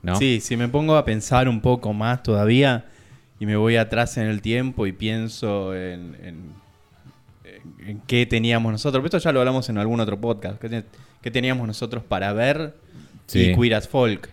[0.04, 0.16] ¿no?
[0.18, 2.86] Sí, si me pongo a pensar un poco más todavía
[3.40, 6.65] y me voy atrás en el tiempo y pienso en, en- en- en
[8.08, 9.02] qué teníamos nosotros.
[9.02, 10.60] Pero esto ya lo hablamos en algún otro podcast.
[10.60, 10.86] ¿Qué, te-
[11.22, 12.76] qué teníamos nosotros para ver
[13.28, 13.52] Sí.
[13.52, 14.30] y Queer as Folk?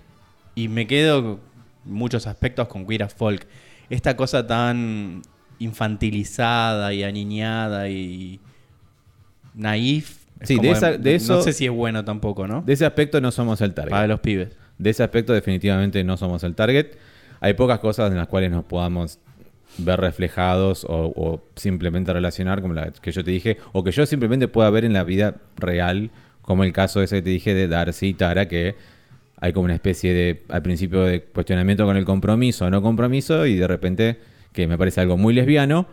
[0.55, 1.41] Y me quedo
[1.85, 3.47] muchos aspectos con Queer as Folk.
[3.91, 5.23] Esta cosa tan
[5.59, 8.41] infantilizada y aniñada y
[9.55, 10.19] naif.
[10.41, 12.63] es Sí, de como esa- de eso- No sé si es bueno tampoco, ¿no?
[12.63, 13.91] De ese aspecto no somos el target.
[13.91, 14.57] Para los pibes.
[14.79, 16.97] De ese aspecto definitivamente no somos el target.
[17.41, 19.19] Hay pocas cosas en las cuales nos podamos
[19.79, 24.49] ver reflejados o, simplemente relacionar, como la que yo te dije, o que yo simplemente
[24.49, 26.11] pueda ver en la vida real,
[26.43, 28.75] como el caso ese que te dije de Darcy y Tara, que
[29.41, 33.47] hay como una especie de, al principio, de cuestionamiento con el compromiso o no compromiso,
[33.47, 34.19] y de repente,
[34.53, 35.87] que me parece algo muy lesbiano,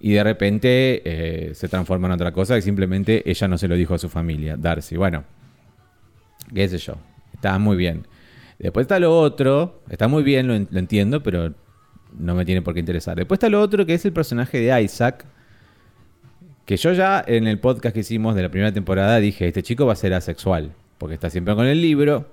[0.00, 3.74] y de repente eh, se transforma en otra cosa, que simplemente ella no se lo
[3.76, 4.96] dijo a su familia, Darcy.
[4.96, 5.24] Bueno,
[6.52, 6.96] qué sé yo,
[7.32, 8.06] está muy bien.
[8.58, 11.54] Después está lo otro, está muy bien, lo, en- lo entiendo, pero
[12.18, 13.16] no me tiene por qué interesar.
[13.16, 15.24] Después está lo otro que es el personaje de Isaac,
[16.64, 19.86] que yo ya en el podcast que hicimos de la primera temporada dije, este chico
[19.86, 22.30] va a ser asexual, porque está siempre con el libro,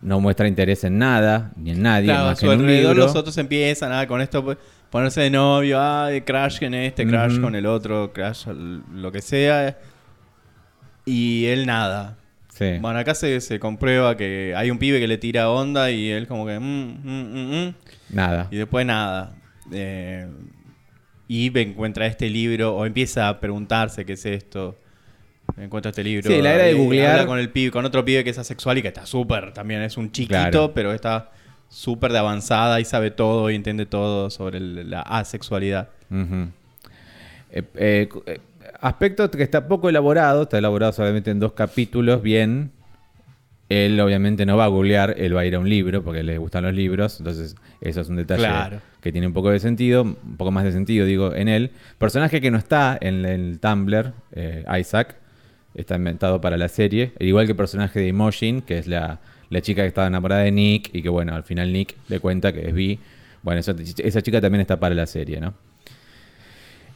[0.00, 2.06] no muestra interés en nada, ni en nadie.
[2.06, 3.06] Claro, a más su que en un alrededor libro.
[3.06, 4.56] los otros empiezan ah, con esto,
[4.90, 9.78] ponerse de novio, ah, crash en este, crash con el otro, crash lo que sea.
[11.04, 12.16] Y él nada.
[12.62, 12.78] Sí.
[12.80, 16.26] Bueno, acá se, se comprueba que hay un pibe que le tira onda y él
[16.26, 16.58] como que...
[16.58, 16.62] mm,
[17.02, 17.74] mm, mm,
[18.10, 18.48] Nada.
[18.50, 19.34] y después nada.
[19.72, 20.26] Eh,
[21.28, 24.78] y encuentra este libro o empieza a preguntarse qué es esto.
[25.56, 26.30] Encuentra este libro.
[26.30, 27.12] Sí, la era de googlear.
[27.12, 29.82] habla con el pibe, con otro pibe que es asexual y que está súper también.
[29.82, 30.72] Es un chiquito, Claro.
[30.74, 31.30] pero está
[31.68, 35.88] súper de avanzada y sabe todo y entiende todo sobre el- la asexualidad.
[37.50, 38.08] Eh, eh,
[38.82, 42.72] aspecto que está poco elaborado, está elaborado solamente en dos capítulos, bien.
[43.68, 46.36] Él obviamente no va a googlear, él va a ir a un libro porque le
[46.36, 48.80] gustan los libros, entonces eso es un detalle Claro.
[49.00, 51.70] que tiene un poco de sentido, un poco más de sentido, digo, en él.
[51.96, 55.16] Personaje que no está en el Tumblr, eh, Isaac,
[55.74, 59.20] está inventado para la serie, al igual que el personaje de Imogen, que es la,
[59.48, 62.52] la chica que estaba enamorada de Nick y que bueno, al final Nick le cuenta
[62.52, 62.98] que es bi.
[63.42, 65.54] Bueno, esa, esa chica también está para la serie, ¿no?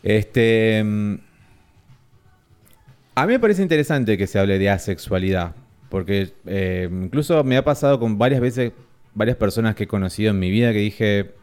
[0.03, 0.85] Este.
[3.17, 5.55] A mí me parece interesante que se hable de asexualidad.
[5.89, 8.73] Porque eh, incluso me ha pasado con varias veces,
[9.15, 11.35] varias personas que he conocido en mi vida que dije.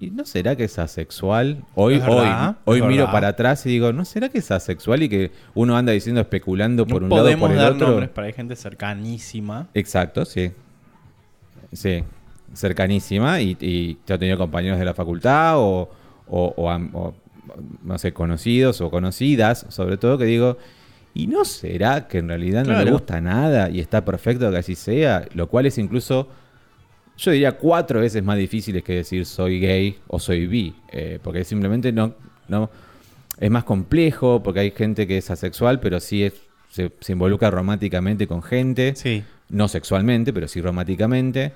[0.00, 1.64] ¿Y no será que es asexual?
[1.74, 3.12] Hoy, Es verdad, hoy, hoy miro verdad.
[3.12, 5.02] para atrás y digo, ¿no será que es asexual?
[5.02, 7.88] Y que uno anda diciendo, especulando por no un lado por el dar otro.
[7.88, 9.66] nombres, pero hay gente cercanísima.
[9.74, 10.52] Exacto, sí.
[11.72, 12.04] Sí,
[12.54, 13.40] cercanísima.
[13.40, 15.90] Y, y yo he tenido compañeros de la facultad o,
[16.28, 17.14] o- o,
[17.82, 20.58] no sé, conocidos o conocidas, sobre todo, que digo,
[21.14, 24.74] ¿y no será que en realidad no le gusta nada y está perfecto que así
[24.74, 25.26] sea?
[25.34, 26.28] Lo cual es incluso,
[27.16, 30.74] yo diría, cuatro veces más difícil que decir soy gay o soy bi.
[30.92, 32.14] eh, porque simplemente no,
[32.48, 32.70] no...
[33.40, 36.32] Es más complejo porque hay gente que es asexual, pero sí es,
[36.70, 39.22] se, se involucra románticamente con gente Sí.
[39.48, 41.52] no sexualmente, pero sí románticamente.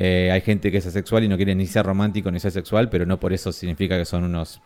[0.00, 2.88] Eh, hay gente que es asexual y no quiere ni ser romántico ni ser sexual,
[2.90, 4.60] pero no por eso significa que son unos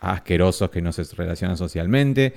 [0.00, 2.32] asquerosos que no se relacionan socialmente.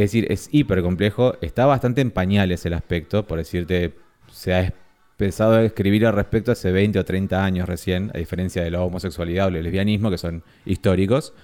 [0.00, 1.34] Es decir, es hiper complejo.
[1.42, 3.94] Está bastante en pañales el aspecto, por decirte,
[4.32, 4.72] se ha
[5.12, 8.80] empezado a escribir al respecto hace 20 o 30 años recién, a diferencia de la
[8.80, 11.34] homosexualidad o el lesbianismo, que son históricos.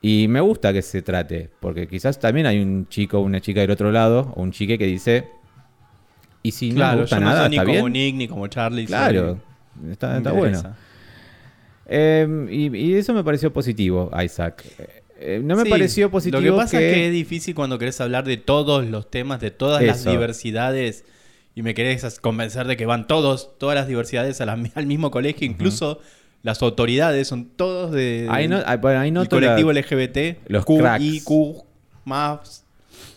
[0.00, 3.60] Y me gusta que se trate, porque quizás también hay un chico o una chica
[3.62, 5.28] del otro lado, o un chique que dice,
[6.44, 7.92] y si no me claro, gusta yo no nada, soy ni está como bien.
[7.92, 8.82] Nick ni como Charlie.
[8.82, 9.40] soy- Claro,
[9.90, 10.76] está, bueno.
[11.86, 14.62] Eh, y, y eso me pareció positivo, Isaac.
[15.20, 18.00] Eh, no me Sí, pareció positivo Lo que pasa es que es difícil cuando querés
[18.00, 21.04] hablar de todos los temas, de todas las diversidades
[21.54, 24.86] y me querés convencer de que van todos, todas las diversidades a la mi- al
[24.86, 25.98] mismo colegio, incluso
[26.44, 30.64] las autoridades son todos de Ahí no- bueno, ahí el noto la- colectivo LGBT, los
[30.64, 31.04] Q, cracks.
[31.04, 31.64] I, Q,
[32.04, 32.64] más.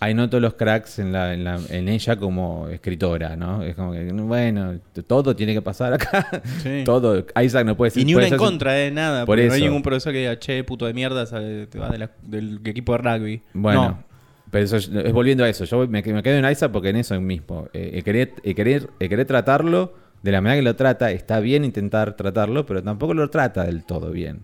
[0.04, 3.62] Ahí noto los cracks en, la, en, la- en ella como escritora, ¿no?
[3.62, 6.42] Es como que, bueno, todo tiene que pasar acá.
[6.64, 6.82] Sí.
[6.86, 7.24] todo.
[7.40, 8.02] Isaac no puede ser.
[8.02, 9.22] Y ni una en contra, de nada.
[9.28, 9.68] Por porque No hay eso.
[9.68, 12.98] ningún profesor que diga, che, puto de mierda, sale- te vas de del equipo de
[12.98, 13.42] rugby.
[13.54, 14.04] Bueno, No.
[14.50, 15.66] pero eso es, volviendo a eso.
[15.66, 17.68] Yo me, me quedo en Isaac porque en eso mismo.
[17.74, 22.66] Eh, querer, querer, querer tratarlo de la manera que lo trata, está bien intentar tratarlo,
[22.66, 24.40] pero tampoco lo trata del todo bien.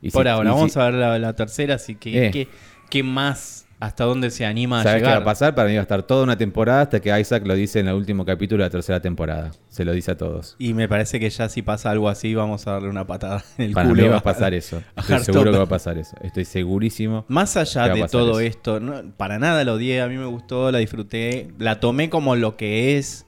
[0.00, 2.30] Y Por si- ahora, y vamos si- a ver la, la tercera, así que Eh.
[2.30, 2.48] ¿qué,
[2.88, 3.66] qué más?
[3.80, 5.22] ¿Hasta dónde se anima a ¿Sabes qué va llegar?
[5.22, 5.54] a pasar?
[5.54, 7.94] Para mí va a estar toda una temporada hasta que Isaac lo dice en el
[7.94, 9.52] último capítulo de la tercera temporada.
[9.70, 10.54] Se lo dice a todos.
[10.58, 13.64] Y me parece que ya si pasa algo así, vamos a darle una patada en
[13.66, 14.02] el Para culo.
[14.02, 14.82] mí va a pasar eso.
[14.96, 16.14] Estoy seguro que va a pasar eso.
[16.22, 17.24] Estoy segurísimo.
[17.28, 18.40] Más allá ¿Qué va a de todo eso?
[18.40, 22.36] esto, no, para nada lo odié, a mí me gustó, la disfruté, la tomé como
[22.36, 23.24] lo que es,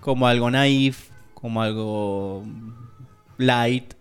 [0.00, 2.44] como algo naif, como algo
[3.38, 3.94] light,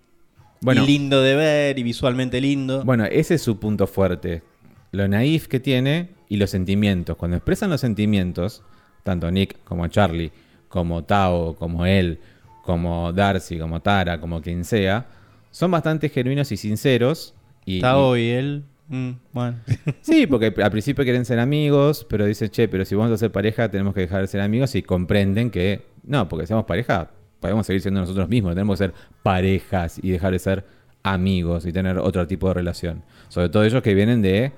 [0.61, 0.83] Bueno.
[0.83, 2.83] y lindo de ver y visualmente lindo.
[2.85, 4.43] Bueno, ese es su punto fuerte.
[4.91, 7.17] Lo naif que tiene y los sentimientos.
[7.17, 8.63] Cuando expresan los sentimientos,
[9.03, 10.31] tanto Nick como Charlie,
[10.67, 12.19] como Tao, como él,
[12.63, 15.07] como Darcy, como Tara, como quien sea,
[15.51, 17.33] son bastante genuinos y sinceros.
[17.65, 19.57] Y, Tao y él, mm, bueno.
[20.01, 23.31] Sí, porque al principio quieren ser amigos, pero dicen, che, pero si vamos a ser
[23.31, 27.65] pareja, tenemos que dejar de ser amigos y comprenden que, no, porque seamos pareja, podemos
[27.65, 30.65] seguir siendo nosotros mismos, tenemos que ser parejas y dejar de ser
[31.03, 33.03] amigos y tener otro tipo de relación.
[33.27, 34.51] Sobre todo ellos que vienen de...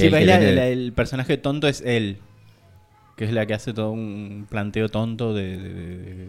[0.00, 2.18] Sí, el de- la- el personaje tonto es él.
[3.16, 5.74] Que es la que hace todo un planteo tonto de, de-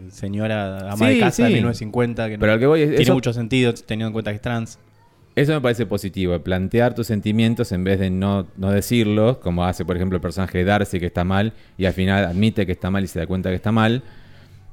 [0.06, 1.54] de señora ama Sí, de casa de sí.
[1.54, 4.32] 1950 que no Pero al que voy es- tiene eso- mucho sentido teniendo en cuenta
[4.32, 4.78] que es trans.
[5.36, 9.64] Eso me parece positivo, el plantear tus sentimientos en vez de no, no decirlos, como
[9.64, 12.72] hace por ejemplo el personaje de Darcy que está mal y al final admite que
[12.72, 14.02] está mal y se da cuenta que está mal.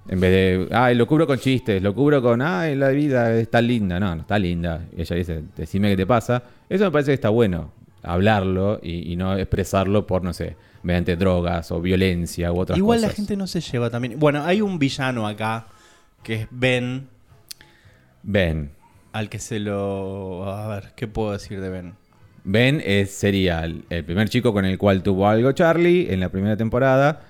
[0.10, 3.62] En vez de, ay, lo cubro con chistes, lo cubro con, ay, la vida está
[3.62, 4.00] linda.
[4.00, 4.86] No, no está linda.
[4.98, 6.42] Ella dice, decime qué te pasa.
[6.68, 7.72] Eso me parece que está bueno,
[8.04, 13.04] hablarlo y, no expresarlo por, no sé, mediante drogas o violencia u otras Igual cosas.
[13.04, 14.20] Igual la gente no se lleva también.
[14.20, 15.68] Bueno, hay un villano acá
[16.24, 17.08] que es Ben.
[18.24, 18.72] Ben.
[19.14, 20.50] Al que se lo.
[20.52, 21.94] A ver, ¿qué puedo decir de Ben?
[22.44, 26.56] Ben es, sería el, primer chico con el cual tuvo algo Charlie en la primera
[26.56, 27.24] temporada,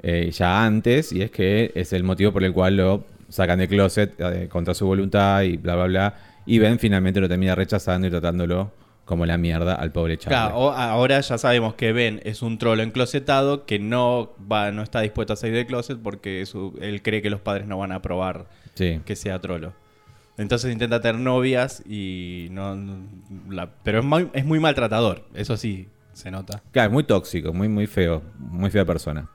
[0.00, 3.66] eh, ya antes, y es que es el motivo por el cual lo sacan de
[3.66, 6.14] closet eh, contra su voluntad y bla, bla, bla.
[6.46, 8.70] Y Ben finalmente lo termina rechazando y tratándolo
[9.04, 10.36] como la mierda al pobre Charlie.
[10.36, 15.00] Claro, ahora ya sabemos que Ben es un trolo enclosetado que no va, no está
[15.00, 16.44] dispuesto a salir del closet porque
[16.80, 19.74] él cree que los padres no van a aprobar que sea trolo.
[20.38, 22.76] Entonces intenta tener novias y no...
[23.82, 26.62] pero es muy, es muy maltratador, eso sí, se nota.
[26.72, 29.28] Claro, es muy tóxico, muy, muy feo, muy fea persona.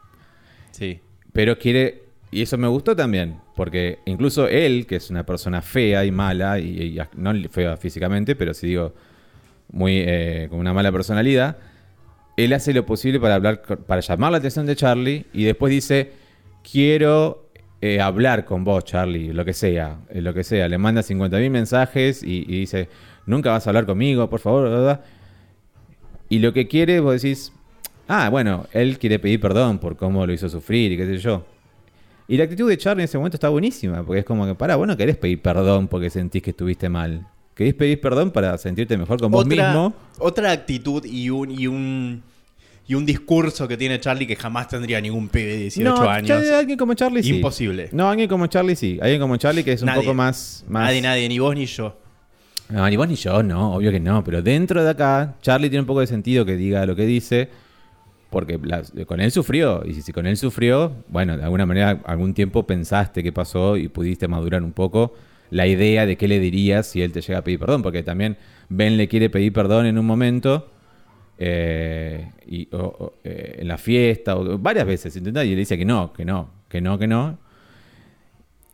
[0.71, 0.99] Sí.
[1.33, 2.03] Pero quiere...
[2.29, 6.59] Y eso me gustó también, porque incluso él, que es una persona fea y mala,
[6.59, 8.93] y, no fea físicamente, pero si digo,
[9.71, 11.57] muy eh, con una mala personalidad,
[12.37, 16.11] él hace lo posible para hablar, para llamar la atención de Charlie y después dice,
[16.69, 17.47] quiero
[17.81, 20.67] eh, hablar con vos, Charlie, lo que sea, eh, lo que sea.
[20.67, 22.89] Le manda 50.000 mensajes y, dice,
[23.25, 25.01] nunca vas a hablar conmigo, por favor, ¿verdad?
[26.29, 27.51] Y lo que quiere, vos decís,
[28.07, 31.45] ah, bueno, él quiere pedir perdón por cómo lo hizo sufrir y qué sé yo.
[32.27, 34.75] Y la actitud de Charlie en ese momento está buenísima, porque es como que, para,
[34.75, 37.27] vos no querés pedir perdón porque sentís que estuviste mal.
[37.57, 39.91] Querés pedir perdón para sentirte mejor con vos mismo.
[40.19, 42.21] Otra actitud y un, y un
[42.87, 46.51] y un discurso que tiene Charlie que jamás tendría ningún pibe de 18 no, años.
[46.51, 47.35] alguien como Charlie sí.
[47.35, 47.89] Imposible.
[47.91, 48.99] No, alguien como Charlie sí.
[49.01, 51.97] Alguien como Charlie que es un poco más, Nadie, nadie, ni vos ni yo.
[52.69, 54.23] No, ni vos ni yo, no, obvio que no.
[54.23, 57.49] Pero dentro de acá, Charlie tiene un poco de sentido que diga lo que dice.
[58.29, 58.59] Porque
[59.07, 59.83] con él sufrió.
[59.85, 63.87] Y si, con él sufrió, bueno, de alguna manera, algún tiempo pensaste qué pasó y
[63.87, 65.13] pudiste madurar un poco
[65.49, 67.81] la idea de qué le dirías si él te llega a pedir perdón.
[67.81, 68.37] Porque también
[68.69, 70.69] Ben le quiere pedir perdón en un momento
[71.37, 72.67] eh, y,
[73.23, 76.49] eh, en la fiesta, o varias veces intenta y le dice que no, que no,
[76.67, 77.37] que no, que no.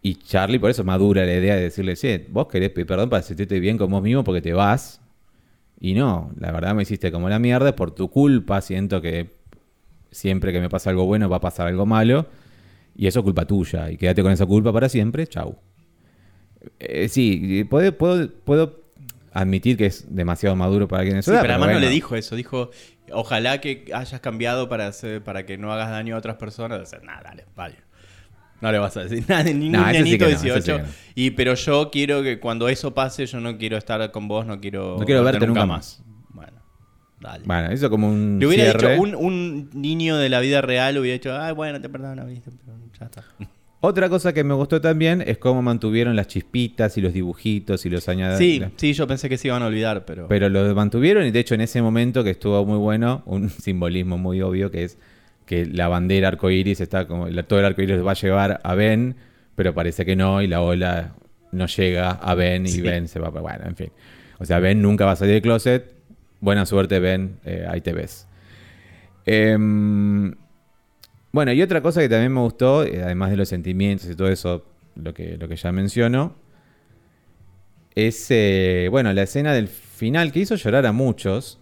[0.02, 3.22] Y Charlie por eso madura la idea de decirle, sí, vos querés pedir perdón para
[3.22, 5.02] sentirte bien con vos mismo porque te vas.
[5.80, 9.32] Y no, la verdad me hiciste como la mierda, por tu culpa siento que
[10.12, 12.28] siempre que me pasa algo bueno va a pasar algo malo.
[12.96, 13.90] Y eso es culpa tuya.
[13.92, 15.58] Y quédate con esa culpa para siempre, chau.
[16.80, 18.84] Eh, sí, puedo, puedo, puedo
[19.34, 22.36] admitir que es demasiado maduro para quien es sí, pero además no le dijo eso.
[22.36, 22.72] Dijo,
[23.12, 24.92] ojalá que hayas cambiado para,
[25.24, 26.92] para que no hagas daño a otras personas.
[27.04, 27.76] nada, dale, vale.
[28.62, 30.82] No le vas a decir nada, ningún nah, 18.
[31.16, 34.62] y, pero yo quiero que cuando eso pase, yo no quiero estar con vos, no
[34.62, 36.02] quiero, no quiero verte nunca, más.
[36.30, 36.62] Bueno,
[37.20, 37.44] dale.
[37.46, 38.38] Bueno, eso como un.
[38.40, 41.90] Le hubiera dicho, un, un, niño de la vida real hubiera dicho, ay, bueno, te
[41.90, 42.52] perdono, ¿viste?
[42.52, 43.26] pero ya está.
[43.86, 47.90] Otra cosa que me gustó también es cómo mantuvieron las chispitas y los dibujitos y
[47.90, 48.70] los añadieron.
[48.70, 50.30] Sí, sí, yo pensé que se iban a olvidar, pero.
[50.30, 54.18] Pero lo mantuvieron y de hecho en ese momento que estuvo muy bueno, un simbolismo
[54.18, 54.98] muy obvio que es
[55.46, 57.28] que la bandera arcoíris está como.
[57.44, 59.18] Todo el arcoíris va a llevar a Ben,
[59.56, 61.16] pero parece que no y la ola
[61.52, 63.32] no llega a Ben y Ben se va.
[63.32, 63.92] Bueno, en fin.
[64.40, 65.92] O sea, Ben nunca va a salir del closet.
[66.40, 68.30] Buena suerte, Ben, eh, ahí te ves.
[69.26, 69.58] Eh,
[71.34, 74.30] bueno, y otra cosa que también me gustó, eh, además de los sentimientos y todo
[74.30, 74.64] eso,
[74.96, 76.36] lo que, lo que ya menciono,
[77.96, 81.60] es, eh, bueno, la escena del final que hizo llorar a muchos,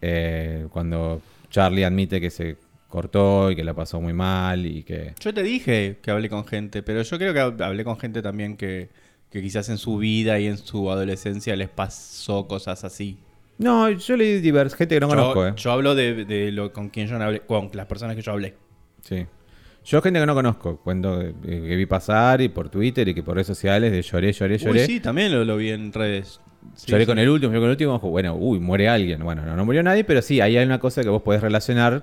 [0.00, 2.56] eh, cuando Charlie admite que se
[2.88, 5.12] cortó y que la pasó muy mal y que...
[5.20, 8.56] Yo te dije que hablé con gente, pero yo creo que hablé con gente también
[8.56, 8.88] que,
[9.30, 13.18] quizás en su vida y en su adolescencia les pasó cosas así.
[13.58, 15.54] No, yo leí diversa gente que no conozco.
[15.56, 18.54] Yo hablo de, de, lo con quien yo hablé, con las personas que yo hablé.
[19.04, 19.26] Sí.
[19.84, 23.34] Yo gente que no conozco, cuento que, vi pasar y por Twitter y que por
[23.34, 24.80] redes sociales de lloré, lloré, lloré.
[24.80, 26.40] Uy, sí, también lo, vi en redes.
[26.86, 29.22] lloré con el último, lloré con el último, bueno, uy, muere alguien.
[29.22, 32.02] Bueno, no, no murió nadie, pero sí, ahí hay una cosa que vos podés relacionar,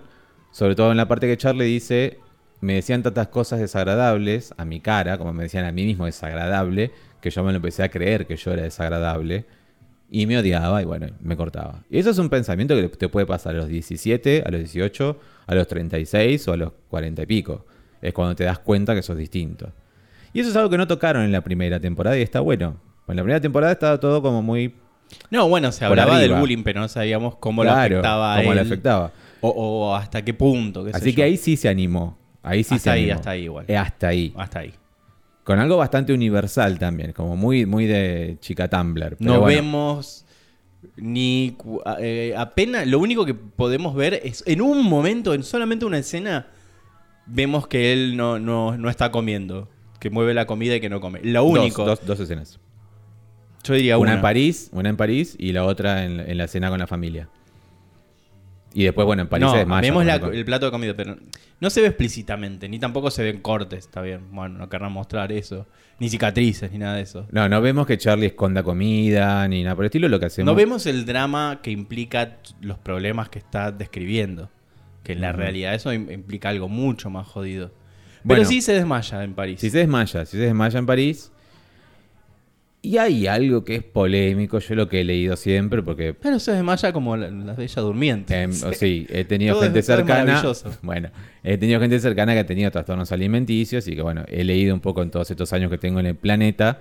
[0.52, 2.20] sobre todo en la parte que Charlie dice,
[2.60, 6.92] me decían tantas cosas desagradables a mi cara, como me decían a mí mismo desagradable,
[7.20, 9.46] que yo me lo empecé a creer que yo era desagradable.
[10.14, 11.84] Y me odiaba y bueno, me cortaba.
[11.90, 15.18] Y eso es un pensamiento que te puede pasar a los 17, a los 18,
[15.48, 17.66] a los 36 o a los 40 y pico.
[18.02, 19.72] Es cuando te das cuenta que sos distinto.
[20.34, 22.78] Y eso es algo que no tocaron en la primera temporada y está bueno.
[23.08, 24.74] En la primera temporada estaba todo como muy...
[25.30, 29.12] No, bueno, se hablaba del bullying, pero no sabíamos cómo lo afectaba cómo le afectaba.
[29.42, 30.86] O, hasta qué punto.
[30.94, 32.18] Así que ahí sí se animó.
[32.44, 33.66] Ahí sí hasta se ahí, Hasta ahí igual.
[33.68, 34.34] Eh, hasta ahí.
[34.38, 34.74] Hasta ahí
[35.44, 39.18] con algo bastante universal también, como muy, muy de chica Tumblr.
[39.20, 40.26] no vemos
[41.02, 41.58] ni
[42.00, 46.48] eh, apenas, lo único que podemos ver es en un momento, en solamente una escena,
[47.26, 49.68] vemos que él no, no, no está comiendo.
[50.00, 51.20] Que mueve la comida y que no come.
[51.24, 51.86] Lo único.
[51.86, 52.60] Dos, dos, dos escenas.
[53.64, 54.16] Yo diría Una una.
[54.16, 57.30] en París, una en París y la otra en, en la cena con la familia.
[58.74, 59.82] Y después, bueno, en París no, se desmaya.
[59.82, 61.18] vemos la- el plato de comida, pero
[61.60, 64.22] no se ve explícitamente, ni tampoco se ven cortes, está bien.
[64.32, 65.68] Bueno, no querrán mostrar eso.
[66.00, 67.28] Ni cicatrices, ni nada de eso.
[67.32, 70.08] No, no vemos que Charlie esconda comida ni nada por el estilo.
[70.08, 70.46] Lo que hacemos.
[70.46, 74.50] No vemos el drama que implica los problemas que está describiendo.
[75.04, 77.72] Que en la realidad eso im- implica algo mucho más jodido.
[78.24, 78.42] Bueno.
[78.42, 79.60] Pero sí se desmaya en París.
[79.60, 81.32] Si se desmaya, si se desmaya en París.
[82.84, 86.52] Y hay algo que es polémico, yo lo que he leído siempre, porque Pero se
[86.54, 88.46] desmaya como la, la bella durmiente.
[88.48, 90.42] O sí, he tenido Todo gente cercana.
[90.82, 91.10] Bueno,
[91.44, 94.80] he tenido gente cercana que ha tenido trastornos alimenticios y que, bueno, he leído un
[94.82, 96.80] poco en todos estos años que tengo en el planeta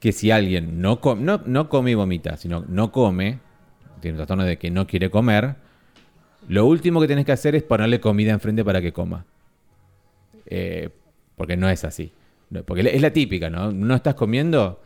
[0.00, 3.38] que si alguien no, com- no, no come y vomita, sino no come,
[4.00, 5.56] tiene un trastorno de que no quiere comer,
[6.48, 9.26] lo último que tienes que hacer es ponerle comida enfrente para que coma.
[10.46, 10.88] Eh,
[11.36, 12.12] porque no es así.
[12.64, 13.72] Porque es la típica, ¿no?
[13.72, 14.80] No estás comiendo.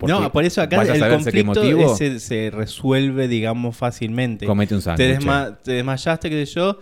[0.00, 4.44] No, por eso acá el conflicto ese se resuelve, digamos, fácilmente.
[4.46, 5.08] comete un te, sándwich.
[5.20, 6.78] desma- te desmayaste, qué sé yo,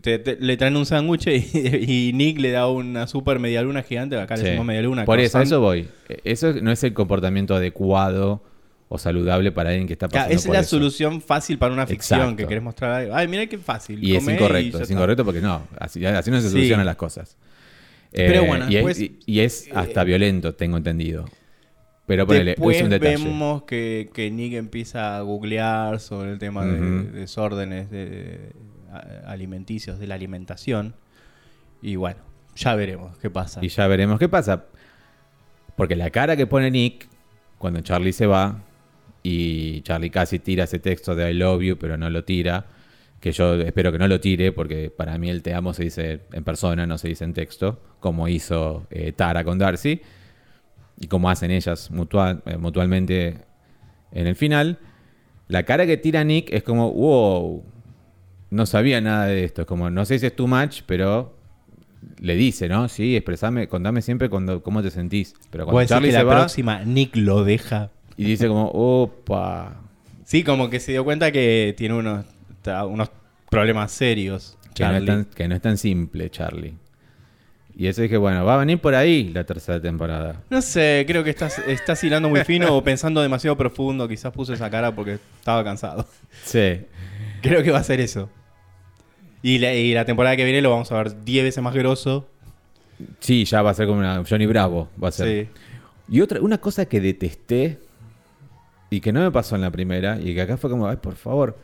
[0.00, 1.30] te- te- le traen un sándwich y,
[2.08, 4.42] y Nick le da una super medialuna gigante, acá Sí.
[4.42, 5.04] le decimos medialuna.
[5.04, 5.88] Por eso, eso voy.
[6.08, 8.42] Eh, Eso no es el comportamiento adecuado
[8.88, 10.70] o saludable para alguien que está Claro, pasando esa es la eso.
[10.70, 12.36] solución fácil para una ficción Exacto.
[12.36, 13.14] que querés mostrar algo.
[13.14, 14.02] Ay, mira qué fácil.
[14.02, 16.52] Y es incorrecto, es incorrecto porque no, así, así no se Sí.
[16.52, 17.36] solucionan las cosas.
[18.10, 21.24] Pero Eh, bueno, y, después- es, y- y es hasta eh, violento, tengo entendido.
[22.06, 23.16] Pero ponele, Después es un detalle.
[23.16, 28.52] vemos que, que Nick empieza a googlear sobre el tema de desórdenes de-
[28.92, 30.94] a- alimenticios, de la alimentación.
[31.80, 32.20] Y bueno,
[32.56, 33.60] ya veremos qué pasa.
[33.64, 34.64] Y ya veremos qué pasa.
[35.76, 37.08] Porque la cara que pone Nick
[37.58, 38.62] cuando Charlie se va
[39.22, 42.66] y Charlie casi tira ese texto de I love you, pero no lo tira.
[43.20, 46.20] Que yo espero que no lo tire porque para mí el te amo se dice
[46.32, 50.02] en persona, no se dice en texto, como hizo eh, Tara con Darcy
[50.98, 53.38] y como hacen ellas mutual- eh, mutualmente
[54.12, 54.78] en el final.
[55.48, 57.64] La cara que tira Nick es como, wow,
[58.50, 59.62] no sabía nada de esto.
[59.62, 61.36] Es como, no sé si es too much, pero
[62.20, 62.88] le dice, ¿no?
[62.88, 65.34] Sí, expresame, contame siempre cuando, cómo te sentís.
[65.50, 67.90] Pero ¿Vos cuando Charlie que se la va próxima Nick lo deja.
[68.16, 69.80] y dice como, opa,
[70.24, 72.24] Sí, como que se dio cuenta que tiene unos,
[72.88, 73.10] unos
[73.50, 74.56] problemas serios.
[74.74, 76.74] que no, tan, que no es tan simple, Charlie.
[77.76, 80.42] Y eso dije, bueno, va a venir por ahí la tercera temporada.
[80.48, 84.06] No sé, creo que estás, estás hilando muy fino o pensando demasiado profundo.
[84.08, 86.06] Quizás puse esa cara porque estaba cansado.
[86.44, 86.82] Sí.
[87.42, 88.30] Creo que va a ser eso.
[89.42, 92.28] Y la, y la temporada que viene lo vamos a ver 10 veces más grosso.
[93.18, 95.28] Sí, ya va a ser como una Johnny Bravo, va a ser.
[95.28, 95.60] Sí.
[96.08, 97.78] Y otra, una cosa que detesté
[98.88, 101.16] y que no me pasó en la primera y que acá fue como, ay, por
[101.16, 101.58] favor.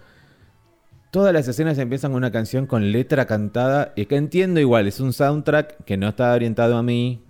[1.10, 5.00] Todas las escenas empiezan con una canción con letra cantada y que entiendo igual, es
[5.00, 7.20] un soundtrack que no está orientado a mí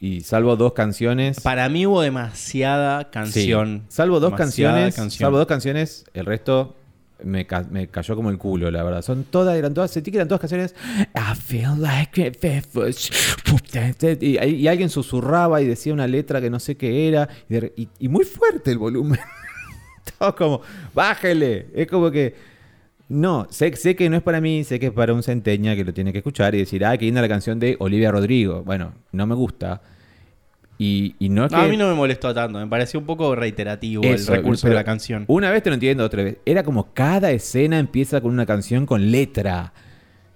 [0.00, 1.40] y salvo dos canciones.
[1.40, 3.82] Para mí hubo demasiada Sí, canción.
[3.88, 5.26] salvo dos canciones, canción.
[5.26, 6.76] salvo dos canciones, el resto
[7.22, 9.02] me, ca- me cayó como el culo, la verdad.
[9.02, 10.74] Son todas, eran todas, sentí que eran todas canciones.
[11.14, 12.32] I feel like
[14.20, 17.28] y, y alguien susurraba y decía una letra que no sé qué era.
[17.50, 19.20] Y, de re- y- y muy fuerte el volumen.
[20.18, 20.60] Todo como,
[20.94, 21.66] bájele.
[21.74, 22.55] Es como que.
[23.08, 25.84] No, sé, sé que no es para mí, sé que es para un centeña que
[25.84, 28.62] lo tiene que escuchar y decir, ah, qué linda la canción de Olivia Rodrigo.
[28.64, 29.80] Bueno, no me gusta.
[30.78, 31.64] Y, y no es No, que.
[31.64, 32.58] a mí no me molestó tanto.
[32.58, 35.24] Me pareció un poco reiterativo Eso, el recurso de la canción.
[35.28, 36.38] Una vez te lo entiendo, otra vez.
[36.44, 39.72] Era como cada escena empieza con una canción con letra.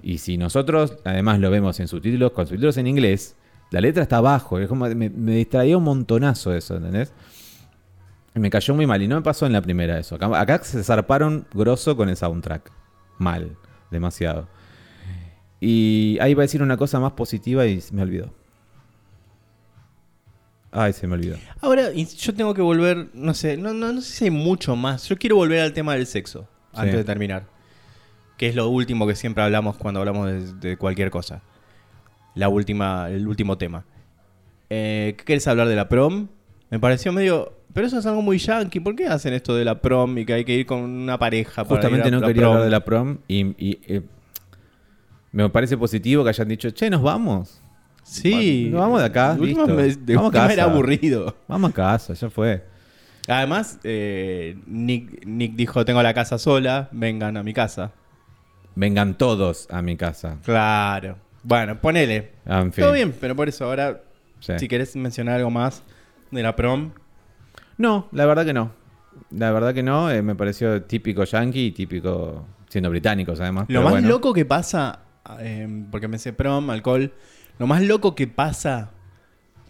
[0.03, 3.37] Y si nosotros, además, lo vemos en subtítulos, con subtítulos en inglés,
[3.71, 4.59] la letra está abajo.
[4.59, 7.13] Es como me, me distraía un montonazo eso, ¿entendés?
[8.41, 9.03] Me cayó muy mal.
[9.03, 10.15] Y no me pasó en la primera eso.
[10.15, 12.71] Acá, acá se zarparon grosso con el soundtrack.
[13.19, 13.57] Mal.
[13.91, 14.49] Demasiado.
[15.61, 18.33] Y ahí iba a decir una cosa más positiva y me olvidó.
[20.73, 21.37] Ay, se me olvidó.
[21.61, 25.09] Ahora, yo tengo que volver, no sé, no, no, no sé si hay mucho más.
[25.09, 26.81] Yo quiero volver al tema del sexo, Sí.
[26.81, 27.45] antes de terminar.
[28.39, 31.43] Que es lo último que siempre hablamos cuando hablamos de, de cualquier cosa.
[32.37, 33.85] La última, el último tema.
[34.71, 36.29] Eh, ¿Qué querés hablar de la prom?
[36.71, 37.53] Me pareció medio...
[37.73, 38.81] Pero eso es algo muy yankee.
[38.81, 41.65] ¿Por qué hacen esto de la prom y que hay que ir con una pareja
[41.65, 42.53] para Justamente ir a no la quería prom?
[42.53, 44.03] hablar de la prom y, y, eh,
[45.33, 47.63] me parece positivo que hayan dicho, che, nos vamos.
[48.03, 48.69] Sí.
[48.73, 49.67] Nos vamos de acá, De listo.
[49.69, 50.73] me- de Vamos a última era casa.
[50.75, 51.37] aburrido.
[51.47, 52.65] Vamos a casa, ya fue.
[53.29, 57.93] Además, eh, Nick, Nick dijo, tengo la casa sola, vengan a mi casa.
[58.75, 60.39] Vengan todos a mi casa.
[60.45, 61.17] Claro.
[61.45, 62.33] Bueno, ponele.
[62.47, 62.83] Ah, en fin.
[62.83, 64.01] Todo bien, pero por eso ahora,
[64.41, 64.55] Sí.
[64.59, 65.83] si querés mencionar algo más
[66.33, 66.91] de la prom.
[67.81, 68.73] No, la verdad que no.
[69.31, 70.11] La verdad que no.
[70.11, 73.65] eh, me pareció típico yankee y típico siendo británicos además.
[73.69, 74.09] Lo más bueno.
[74.09, 75.01] loco que pasa
[75.39, 77.13] eh, porque me sé prom, alcohol.
[77.59, 78.91] Lo más loco que pasa,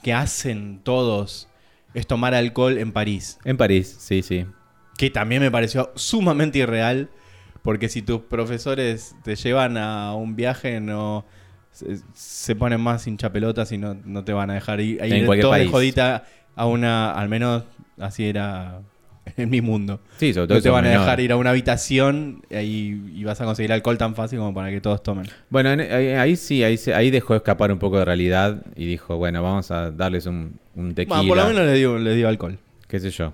[0.02, 1.48] que hacen todos,
[1.94, 3.38] es tomar alcohol en París.
[3.44, 4.44] En París, sí, sí.
[4.98, 7.10] Que también me pareció sumamente irreal,
[7.62, 11.24] porque si tus profesores te llevan a un viaje, no
[11.70, 15.48] se, se ponen más hinchapelotas y no, no te van a dejar ir, En cualquier
[15.50, 15.70] país.
[15.70, 16.24] jodita
[16.56, 17.64] a una, al menos
[18.00, 18.80] así era
[19.36, 20.00] en mi mundo.
[20.16, 22.56] Sí, sobre todo No te van a dejar ir a una habitación y,
[23.20, 25.26] y vas a conseguir alcohol tan fácil como para que todos tomen.
[25.50, 29.16] Bueno, en- ahí, ahí sí, ahí, ahí dejó escapar un poco de realidad y dijo,
[29.16, 31.16] bueno, vamos a darles un, un tequila.
[31.18, 32.58] Bueno, por lo menos le dio, le dio alcohol.
[32.88, 33.32] qué sé yo.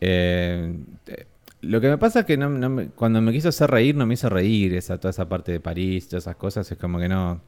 [0.00, 0.74] Eh,
[1.06, 1.26] eh,
[1.62, 4.06] lo que me pasa es que no- no me- cuando me quiso hacer reír, no
[4.06, 7.08] me hizo reír esa, toda esa parte de París, todas esas cosas, es como que
[7.08, 7.40] no,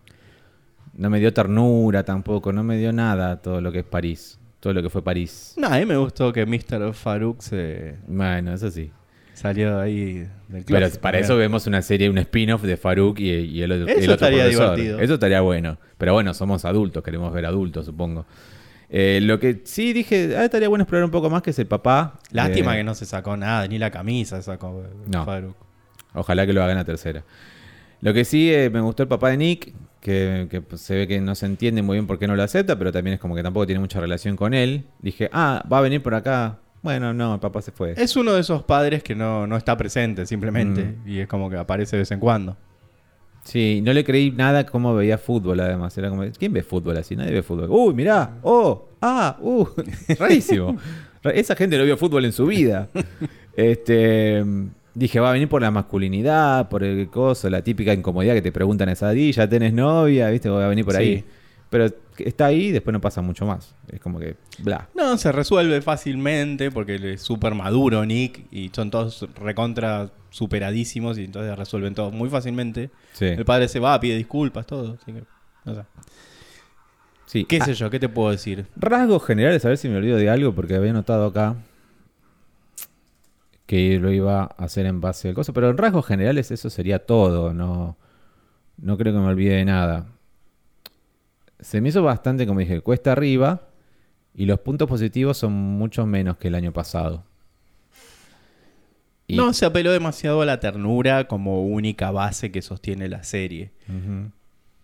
[0.94, 4.72] no me dio ternura tampoco, no me dio nada todo lo que es París, todo
[4.72, 5.54] lo que fue París.
[5.56, 6.92] No, a mí me gustó que Mr.
[6.94, 8.90] Farouk se Bueno, eso sí.
[9.34, 10.14] salió ahí
[10.48, 11.24] del Pero closet para también.
[11.24, 14.14] eso vemos una serie, un spin-off de Farouk y, y el, otro- Eso el otro
[14.14, 14.76] estaría profesor.
[14.76, 15.00] divertido.
[15.00, 15.78] Eso estaría bueno.
[15.96, 18.26] Pero bueno, somos adultos, queremos ver adultos, supongo.
[18.90, 21.66] Eh, lo que sí dije, ah, estaría bueno explorar un poco más, que es el
[21.66, 22.18] papá.
[22.32, 25.24] Lástima Eh, que no se sacó nada, ni la camisa sacó No.
[25.24, 25.56] Farouk.
[26.14, 27.22] Ojalá que lo hagan a tercera.
[28.00, 31.06] Lo que sí eh, me gustó el papá de Nick, que, que, pues, se ve
[31.08, 33.34] que no se entiende muy bien por qué no lo acepta, pero también es como
[33.34, 34.84] que tampoco tiene mucha relación con él.
[35.00, 36.58] Dije, ah, va a venir por acá.
[36.82, 37.94] Bueno, no, el papá se fue.
[37.96, 41.08] Es uno de esos padres que no, no está presente simplemente Mm.
[41.08, 42.56] y es como que aparece de vez en cuando.
[43.42, 45.96] Sí, no le creí nada cómo veía fútbol además.
[45.98, 47.16] Era como, ¿quién ve fútbol así?
[47.16, 47.68] Nadie ve fútbol.
[47.70, 49.66] Uy, mirá, oh, ah, uh,
[50.18, 50.76] rarísimo.
[51.22, 52.88] Ra- Esa gente no vio fútbol en su vida.
[53.56, 54.44] Este,
[54.98, 58.52] dije, va a venir por la masculinidad, por el coso, la típica incomodidad que te
[58.52, 60.48] preguntan a esa ya tenés novia, ¿viste?
[60.48, 61.00] Va a venir por Sí.
[61.00, 61.24] ahí.
[61.70, 61.86] Pero
[62.18, 63.74] está ahí y después no pasa mucho más.
[63.92, 64.88] Es como que, bla.
[64.94, 71.24] No, se resuelve fácilmente porque es súper maduro Nick y son todos recontra superadísimos y
[71.24, 72.90] entonces resuelven todo muy fácilmente.
[73.12, 73.26] Sí.
[73.26, 74.96] El padre se va, pide disculpas, todo.
[75.00, 75.22] Así que,
[75.66, 75.82] no sé.
[77.26, 77.44] sí.
[77.44, 77.90] ¿Qué Ah, sé yo?
[77.90, 78.64] ¿Qué te puedo decir?
[78.76, 81.54] Rasgos generales, a ver si me olvido de algo, porque había notado acá
[83.68, 87.04] que lo iba a hacer en base al coso, pero en rasgos generales eso sería
[87.04, 87.98] todo, no,
[88.78, 90.06] no creo que me olvide de nada.
[91.60, 93.68] Se me hizo bastante, como dije, cuesta arriba
[94.34, 97.24] y los puntos positivos son mucho menos que el año pasado.
[99.26, 103.72] Y- No se apeló demasiado a la ternura como única base que sostiene la serie.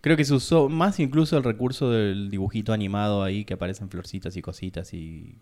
[0.01, 4.37] Creo que se usó más incluso el recurso del dibujito animado ahí que aparecen florcitas
[4.37, 5.37] y cositas y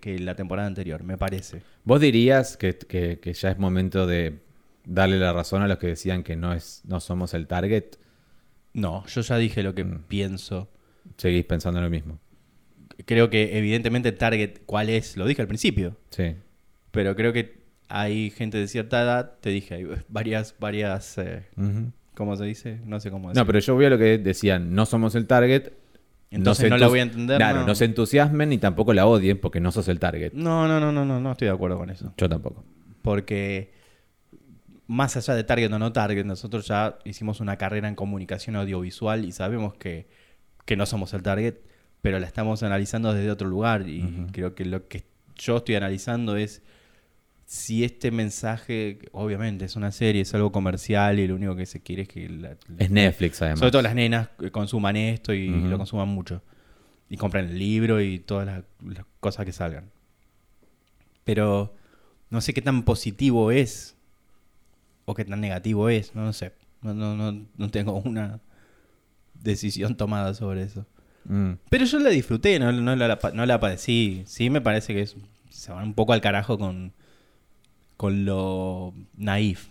[0.00, 1.62] que, la temporada anterior, me parece.
[1.84, 4.38] ¿Vos dirías que, que- que ya es momento de
[4.84, 7.84] darle la razón a los que decían que no, es, no somos el target?
[8.74, 10.02] No, yo ya dije lo que Mm.
[10.08, 10.68] pienso.
[11.16, 12.18] Seguís pensando lo mismo.
[13.06, 16.34] Creo que evidentemente target cuál es, lo dije al principio, Sí.
[16.90, 17.58] pero creo que
[17.88, 21.44] hay gente de cierta edad, te dije, hay varias, varias, eh.
[22.14, 22.78] ¿cómo se dice?
[22.84, 23.40] No sé cómo decir.
[23.40, 25.70] No, pero yo voy a lo que decían, no somos el target.
[26.30, 27.66] Entonces se no la voy a entender, Claro, no.
[27.68, 27.74] no.
[27.74, 30.32] se entusiasmen ni tampoco la odien porque no sos el target.
[30.34, 32.12] No, no, no, no, no, no estoy de acuerdo con eso.
[32.16, 32.64] Yo tampoco.
[33.02, 33.72] porque
[34.86, 39.24] más allá de target o no target, nosotros ya hicimos una carrera en comunicación audiovisual
[39.24, 40.08] y sabemos que,
[40.64, 41.56] que no somos el target,
[42.00, 45.04] pero la estamos analizando desde otro lugar y creo que lo que
[45.36, 46.62] yo estoy analizando es
[47.50, 51.80] si este mensaje, obviamente es una serie, es algo comercial y lo único que se
[51.80, 53.60] quiere es que la- Es Netflix, además.
[53.60, 56.42] sobre todo las nenas consuman esto y lo consuman mucho.
[57.08, 59.90] Y compran el libro y todas las, las cosas que salgan.
[61.24, 61.74] Pero
[62.28, 63.96] no sé qué tan positivo es
[65.06, 66.52] o qué tan negativo es, no, lo sé.
[66.82, 68.40] No, no, no, no tengo una
[69.32, 70.84] decisión tomada sobre eso.
[71.24, 71.52] Mm.
[71.70, 74.22] Pero yo la disfruté, no, no, la, no la padecí.
[74.26, 75.16] Sí me parece que es,
[75.48, 76.92] se van un poco al carajo con,
[77.98, 79.66] con lo naif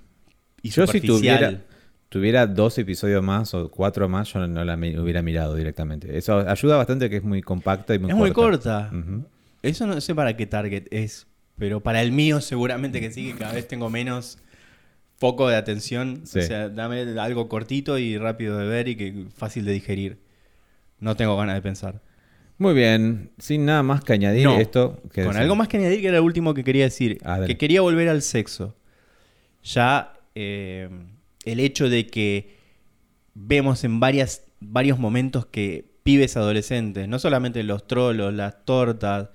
[0.62, 1.62] y Yo si tuviera,
[2.10, 6.18] tuviera dos episodios más o cuatro más, yo no la hubiera mirado directamente.
[6.18, 8.90] Eso ayuda bastante que es muy compacta y muy es corta.
[8.92, 9.26] muy corta.
[9.64, 11.26] Eso no sé para qué target es,
[11.58, 14.40] pero para el mío seguramente que sí, que cada vez tengo menos
[15.16, 16.22] foco de atención.
[16.26, 16.40] Sí.
[16.40, 20.20] O sea, dame algo cortito y rápido de ver y que fácil de digerir.
[21.00, 22.02] No tengo ganas de pensar.
[22.60, 25.00] Muy bien, sin nada más que añadir No, esto.
[25.14, 25.42] que Con decir.
[25.44, 27.20] algo más que añadir que era lo último que quería decir.
[27.46, 28.76] Que quería volver al sexo.
[29.64, 30.90] Ya eh,
[31.46, 32.56] el hecho de que
[33.36, 39.30] vemos en varias, varios momentos que pibes adolescentes, no solamente los trolos, las tortas,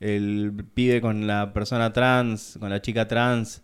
[0.00, 3.62] el pibe con la persona trans, con la chica trans,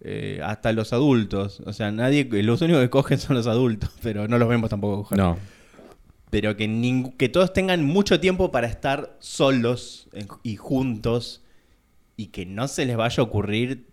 [0.00, 1.60] eh, hasta los adultos.
[1.64, 5.02] O sea, nadie, los únicos que cogen son los adultos, pero no los vemos tampoco
[5.02, 5.38] coger No,
[6.36, 11.42] pero que, todos tengan mucho tiempo para estar solos en- y juntos
[12.14, 13.86] y que no se les vaya a ocurrir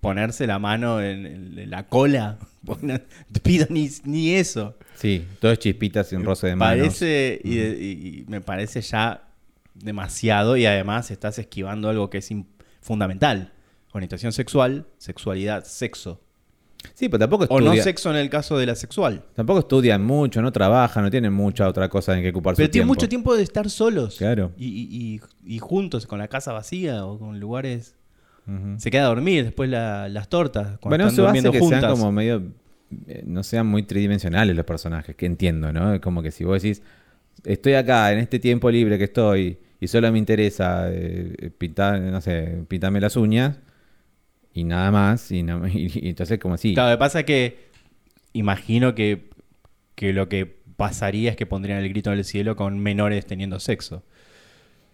[0.00, 1.26] ponerse la mano en,
[1.58, 2.38] en la cola
[3.32, 4.76] te pido ni, ni eso.
[4.94, 6.78] Sí, todo es chispitas sin roce de manos.
[6.78, 9.24] Parece, y, y me parece ya
[9.74, 12.30] demasiado y además estás esquivando algo que es
[12.82, 13.52] fundamental.
[13.90, 16.20] Orientación sexual, sexualidad, sexo.
[16.92, 17.70] Sí, pero tampoco estudia...
[17.70, 19.24] O no sexo en el caso de la sexual.
[19.34, 22.60] Tampoco estudian mucho, no trabajan, no tienen mucha otra cosa en que ocuparse.
[22.60, 24.16] Pero tienen mucho tiempo de estar solos.
[24.18, 24.52] Claro.
[24.58, 27.96] Y, y, juntos, con la casa vacía o con lugares...
[28.76, 30.78] Se queda a dormir después las tortas.
[30.82, 32.42] Bueno, eso hace que sean como medio...
[33.08, 36.00] Eh, no sean muy tridimensionales los personajes, que entiendo, ¿no?
[36.00, 36.82] Como que si vos decís,
[37.42, 42.20] estoy acá en este tiempo libre que estoy y solo me interesa eh, pintar, no
[42.20, 43.56] sé, pintarme las uñas
[44.54, 45.30] y nada más.
[45.30, 45.40] Y,
[46.08, 46.72] entonces, como así.
[46.72, 47.68] Claro, lo que pasa es que
[48.32, 49.28] imagino que,
[50.00, 50.46] lo que
[50.76, 54.02] pasaría es que pondrían el grito en el cielo con menores teniendo sexo.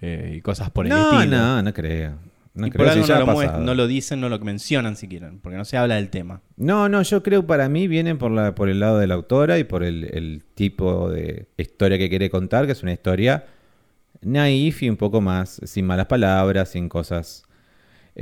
[0.01, 1.37] Eh, y cosas por el estilo.
[1.37, 2.19] No, no creo.
[2.53, 5.77] No creo por no, lo no, lo dicen, no lo mencionan siquiera, porque no se
[5.77, 6.41] habla del tema.
[6.57, 9.59] No, no, yo creo para mí vienen por, la, por el lado de la autora
[9.59, 13.45] y por el, el tipo de historia que quiere contar, que es una historia
[14.21, 17.45] naif y un poco más, sin malas palabras, sin cosas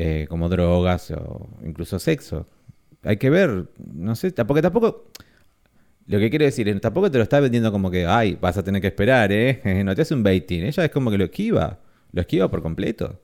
[0.00, 2.46] eh, como drogas o incluso sexo.
[3.02, 5.06] Hay que ver, no sé, porque tampoco...
[6.06, 8.80] Lo que quiero decir, tampoco te lo está vendiendo como que, ay, vas a tener
[8.80, 9.60] que esperar, ¿eh?
[9.84, 10.62] No te hace un baiting.
[10.62, 11.80] Ella es como que lo esquiva.
[12.12, 13.20] Lo esquiva por completo.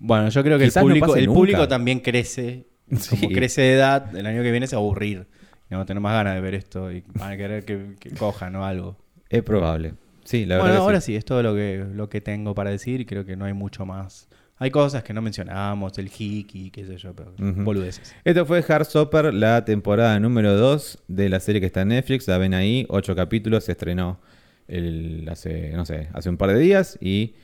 [0.00, 2.66] Bueno, yo creo que el público, el público también crece.
[3.08, 5.28] Como crece de edad, el año que viene se va a aburrir.
[5.68, 8.10] Y vamos a tener más ganas de ver esto y van a querer que, que
[8.10, 8.96] cojan o algo.
[9.28, 9.94] Es probable.
[10.24, 11.14] Sí, la bueno, ahora sí.
[11.14, 13.86] es todo lo que, lo que tengo para decir y creo que no hay mucho
[13.86, 14.28] más.
[14.62, 17.32] Hay cosas que no mencionamos, el hiki, qué sé yo, pero
[17.64, 18.14] boludeces.
[18.22, 22.28] Esto fue Heartstopper, la temporada número 2 de la serie que está en Netflix.
[22.28, 24.20] La ven ahí, ocho capítulos, se estrenó
[24.68, 26.98] el, hace, no sé, hace un par de días.
[27.00, 27.36] Y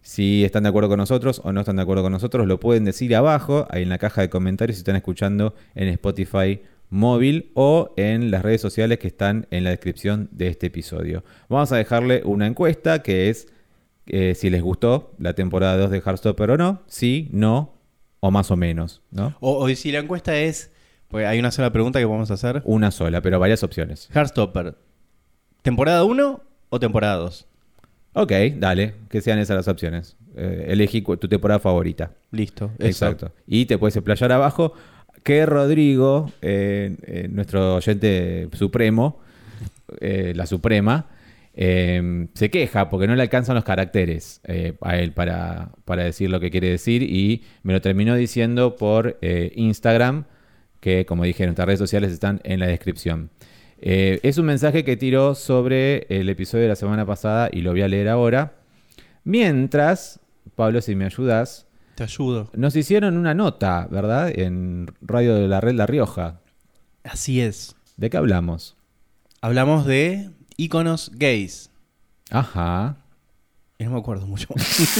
[0.00, 2.86] si están de acuerdo con nosotros o no están de acuerdo con nosotros, lo pueden
[2.86, 7.92] decir abajo, ahí en la caja de comentarios si están escuchando en Spotify móvil o
[7.98, 11.22] en las redes sociales que están en la descripción de este episodio.
[11.50, 13.51] Vamos a dejarle una encuesta que es
[14.06, 17.74] eh, si les gustó la temporada 2 de Heartstopper o no, sí, no
[18.20, 19.34] o más o menos, ¿no?
[19.40, 20.70] O, si la encuesta es,
[21.08, 22.62] pues hay una sola pregunta que a hacer.
[22.64, 24.08] Una sola, pero varias opciones.
[24.14, 24.76] Heartstopper,
[25.62, 26.40] ¿temporada 1
[26.70, 27.46] o temporada 2?
[28.14, 30.16] Ok, dale, que sean esas las opciones.
[30.36, 32.12] Eh, elegí tu temporada favorita.
[32.30, 32.70] Listo.
[32.78, 33.32] Exacto.
[33.46, 34.72] Y te puedes explayar abajo
[35.22, 39.20] que Rodrigo, eh, eh, nuestro oyente supremo,
[40.00, 41.06] la suprema,
[41.54, 44.40] se queja porque no le alcanzan los caracteres
[44.80, 49.18] a él para, para, decir lo que quiere decir y me lo terminó diciendo por
[49.20, 50.24] Instagram,
[50.80, 53.30] que como dije, nuestras redes sociales están en la descripción.
[53.78, 57.82] es un mensaje que tiró sobre el episodio de la semana pasada y lo voy
[57.82, 58.54] a leer ahora.
[59.24, 60.20] Mientras,
[60.56, 62.50] Pablo, si me ayudas, te ayudo.
[62.54, 64.32] Nos hicieron una nota, ¿verdad?
[64.34, 66.40] En Radio de la Red La Rioja.
[67.04, 67.76] Así es.
[67.96, 68.76] ¿De qué hablamos?
[69.42, 71.70] Hablamos de íconos gays.
[72.30, 72.96] Ajá.
[73.78, 74.48] no me acuerdo mucho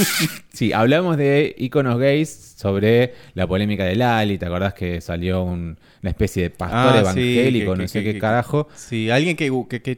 [0.53, 4.37] sí, hablamos de íconos gays sobre la polémica de Lali.
[4.37, 8.67] ¿Te acordás que salió una especie de pastor ah, evangélico, no sé qué carajo?
[8.75, 9.49] Sí, alguien que,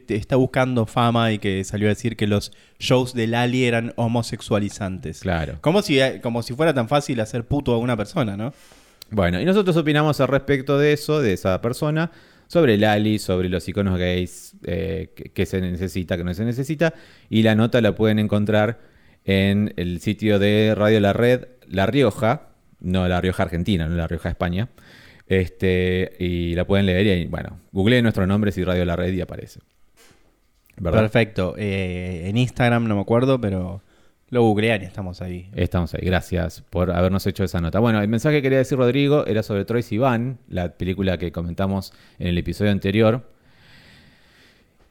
[0.08, 5.20] está buscando fama y que salió a decir que los shows de Lali eran homosexualizantes.
[5.20, 5.58] Claro.
[5.60, 8.52] Como si, como si fuera tan fácil hacer puto a una persona, ¿no?
[9.10, 12.10] Bueno, y nosotros opinamos al respecto de eso, de esa persona
[12.46, 16.94] sobre Lali, sobre los iconos gays, eh, que, se necesita, que no se necesita.
[17.28, 18.78] Y la nota la pueden encontrar
[19.24, 22.48] en el sitio de Radio La Red, La Rioja,
[22.80, 24.68] no La Rioja Argentina, no La Rioja España.
[25.26, 29.20] Este, y la pueden leer y, bueno, googleen nuestros nombres y Radio La Red y
[29.20, 29.60] aparece.
[30.80, 31.54] Perfecto.
[31.56, 33.82] Eh, en Instagram no me acuerdo, pero
[34.30, 35.48] lo googlean estamos ahí.
[35.54, 36.00] Estamos ahí.
[36.04, 37.78] Gracias por habernos hecho esa nota.
[37.78, 41.92] Bueno, el mensaje que quería decir Rodrigo era sobre Troy Sivan, la película que comentamos
[42.18, 43.22] en el episodio anterior,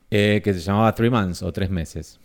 [0.10, 2.20] eh, que se llamaba Three Months o Tres Meses.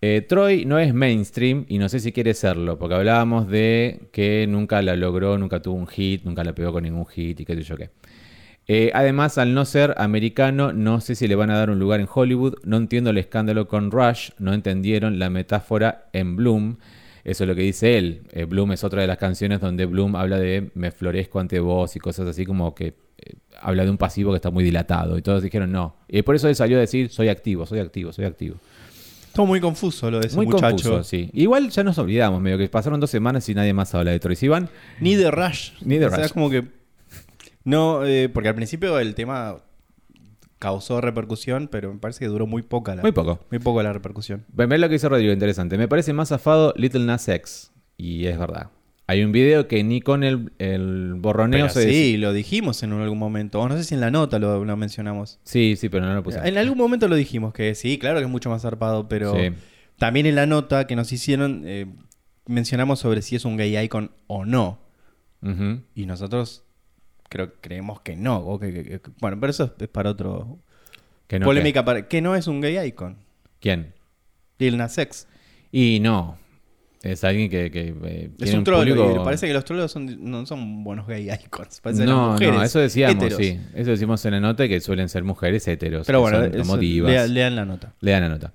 [0.00, 4.46] Eh, Troy no es mainstream y no sé si quiere serlo, porque hablábamos de que
[4.48, 7.56] nunca la logró, nunca tuvo un hit, nunca la pegó con ningún hit y qué
[7.56, 7.90] sé yo qué.
[8.70, 12.00] Eh, además, al no ser americano, no sé si le van a dar un lugar
[12.00, 12.56] en Hollywood.
[12.64, 14.30] No entiendo el escándalo con Rush.
[14.38, 16.76] No entendieron la metáfora en Bloom.
[17.24, 18.22] Eso es lo que dice él.
[18.30, 21.96] Eh, Bloom es otra de las canciones donde Bloom habla de me florezco ante vos
[21.96, 25.16] y cosas así como que eh, habla de un pasivo que está muy dilatado.
[25.16, 25.96] Y todos dijeron no.
[26.06, 28.56] Y por eso él salió a decir soy activo, soy activo, soy activo.
[29.32, 30.90] Todo muy confuso lo de ese muy muchacho.
[30.90, 31.30] Confuso, sí.
[31.32, 34.36] Igual ya nos olvidamos, medio que pasaron dos semanas y nadie más habla de Troy
[34.36, 34.68] Sivan.
[35.00, 35.72] Ni de Rush.
[35.82, 36.32] Ni de Rush.
[36.32, 36.77] como que
[37.68, 39.58] no, eh, porque al principio el tema
[40.58, 43.38] causó repercusión, pero me parece que duró muy poca la, Muy poco.
[43.50, 44.44] Muy poco la repercusión.
[44.52, 45.78] Ven lo que dice Rodrigo, interesante.
[45.78, 47.70] Me parece más zafado Little Nas X.
[47.96, 48.70] Y es verdad.
[49.06, 52.92] Hay un video que ni con el, el borroneo Pero se sí, lo dijimos en
[52.92, 53.60] algún momento.
[53.60, 55.38] O no sé si en la nota lo, lo mencionamos.
[55.44, 56.40] Sí, sí, pero no lo puse.
[56.46, 59.50] En algún momento lo dijimos, que sí, claro que es mucho más zarpado, pero Sí.
[59.96, 61.86] también en la nota que nos hicieron eh,
[62.46, 64.80] mencionamos sobre si es un gay icon o no.
[65.94, 66.64] Y nosotros
[67.28, 68.38] creo, creemos que no.
[68.38, 70.58] o que- que- que- bueno, pero eso es para otro...
[71.26, 72.08] Que no, Polémica para...
[72.08, 73.16] Que no es un gay icon.
[73.60, 73.92] ¿Quién?
[74.58, 75.26] Lil Nas X.
[75.70, 76.38] Y no.
[77.02, 78.88] Es alguien que, que, eh, Es tiene un troll.
[78.88, 81.80] público- Parece que los trolls son, no son buenos gay icons.
[81.94, 83.38] No, mujeres no, eso decíamos, heteros.
[83.38, 83.60] sí.
[83.74, 86.06] Eso decimos en la nota que suelen ser mujeres heteros.
[86.06, 86.64] Pero bueno, son eso,
[87.28, 87.94] lean la nota.
[88.00, 88.52] Lean la nota.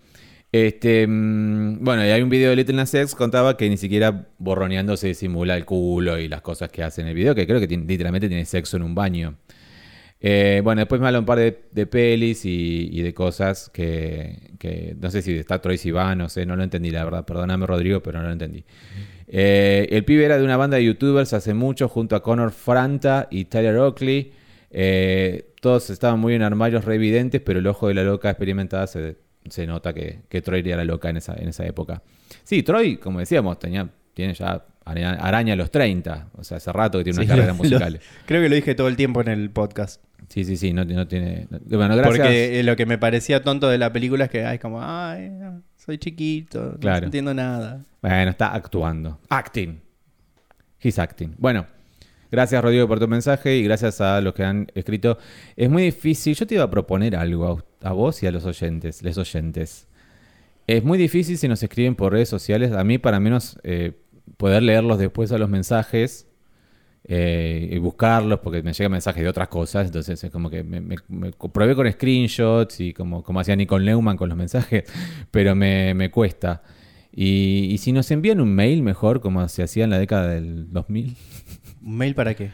[0.54, 4.28] Este, mm, bueno, y hay un video de Little Nas X contaba que ni siquiera
[4.38, 7.60] borroneando se simula el culo y las cosas que hace en el video, que creo
[7.60, 9.36] que literalmente tiene sexo en un baño.
[10.22, 15.10] Eh, bueno, después me habla un par de, pelis y, de cosas que, que no
[15.10, 17.26] sé si está Troy Sivan, no sé, no lo entendí, la verdad.
[17.26, 18.64] Perdóname, Rodrigo, pero no lo entendí.
[19.28, 23.28] Eh, el pibe era de una banda de youtubers hace mucho junto a Connor Franta
[23.32, 24.34] y Tyler Oakley.
[24.70, 28.86] Eh, todos estaban muy en armarios re evidentes, pero el ojo de la loca experimentada
[28.86, 29.16] se,
[29.50, 32.02] se nota que, que Troy era la loca en esa, en esa época.
[32.44, 36.30] Sí, Troy, como decíamos, tenía, tiene ya araña, a los 30.
[36.38, 37.94] O sea, hace rato que tiene una Sí, carrera lo- musical.
[37.94, 40.02] lo- creo que lo dije todo el tiempo en el podcast.
[40.30, 41.48] Sí, sí, sí, no, no tiene.
[41.50, 42.18] no- bueno, gracias.
[42.18, 45.32] Porque eh, lo que me parecía tonto de la película es que ay, como, ay,
[45.78, 47.02] soy chiquito, Claro.
[47.02, 47.86] no entiendo nada.
[48.02, 49.20] Bueno, está actuando.
[49.30, 49.80] Acting.
[50.82, 51.36] He's acting.
[51.38, 51.66] Bueno,
[52.34, 55.18] gracias Rodrigo por tu mensaje y gracias a los que han escrito.
[55.56, 56.36] Es muy difícil.
[56.36, 59.88] Yo te iba a proponer algo a, a vos y a los oyentes, les oyentes.
[60.68, 62.72] Es muy difícil si nos escriben por redes sociales.
[62.74, 63.94] A mí, para menos, eh,
[64.38, 66.28] poder leerlos después a los mensajes
[67.06, 69.86] eh, y buscarlos, porque me llegan mensajes de otras cosas.
[69.88, 73.86] Entonces, es como que me, me- me probé con screenshots y como, como hacía Nicole
[73.86, 74.86] Neumann con los mensajes,
[75.32, 76.64] pero me, me cuesta.
[77.16, 80.72] Y, y si nos envían un mail mejor, como se hacía en la década del
[80.72, 81.16] 2000,
[81.84, 82.52] ¿Un mail para qué?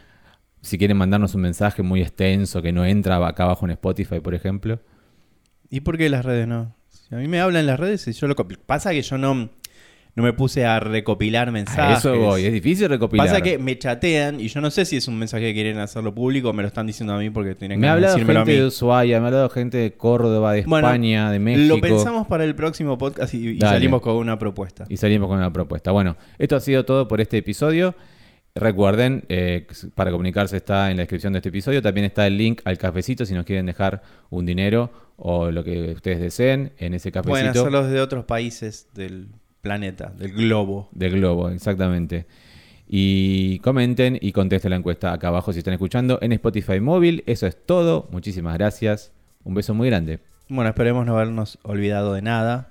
[0.62, 4.34] si quieren mandarnos un mensaje muy extenso que no entra acá abajo en Spotify, por
[4.34, 4.80] ejemplo.
[5.70, 6.74] ¿Y por qué las redes no?
[6.88, 8.58] Si a mí me hablan las redes y yo lo copio.
[8.66, 9.48] Pasa que yo no,
[10.14, 11.98] no me puse a recopilar A mensajes.
[11.98, 13.26] eso voy, es difícil recopilar.
[13.26, 16.14] Pasa que me chatean y yo no sé si es un mensaje que quieren hacerlo
[16.14, 18.40] público o me lo están diciendo a mí porque tienen me que ha hablado decírmelo
[18.40, 18.60] gente a mí.
[18.60, 21.76] de Ushuaia, me ha hablado gente de Córdoba, de Bueno, España, de México.
[21.76, 24.84] Lo pensamos para el próximo podcast y, salimos con una propuesta.
[24.88, 25.90] Y salimos con una propuesta.
[25.92, 27.94] Bueno, esto ha sido todo por este episodio.
[28.54, 31.82] Recuerden, eh, para comunicarse está en la descripción de este episodio.
[31.82, 35.92] También está el link al cafecito si nos quieren dejar un dinero o lo que
[35.92, 39.28] ustedes deseen en ese Pueden cafecito hacerlo desde otros países del
[39.60, 40.88] planeta, del globo.
[40.92, 42.26] de Globo, exactamente.
[42.88, 47.22] Y comenten y contesten la encuesta acá abajo si están escuchando en Spotify móvil.
[47.26, 48.08] Eso es todo.
[48.10, 49.12] Muchísimas gracias.
[49.44, 50.18] Un beso muy grande.
[50.48, 52.70] Bueno, esperemos no habernos olvidado de nada.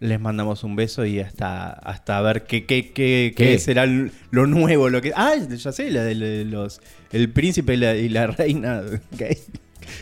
[0.00, 3.58] Les mandamos un beso y hasta, hasta ver qué, qué, qué, ¿Qué?
[3.58, 4.88] será lo nuevo.
[4.90, 6.80] Lo que, ah, ya sé, la de los,
[7.12, 8.82] el príncipe y la, y la reina
[9.18, 9.36] gay.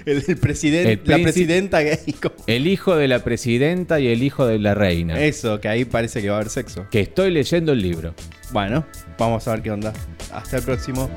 [0.05, 1.99] El, el presidente, El la presidenta gay.
[2.47, 5.19] El hijo de la presidenta y el hijo de la reina.
[5.21, 6.87] Eso, que ahí parece que va a haber sexo.
[6.91, 8.15] Que estoy leyendo el libro.
[8.53, 8.85] Bueno,
[9.19, 9.93] vamos a ver qué onda.
[10.33, 11.09] Hasta el próximo.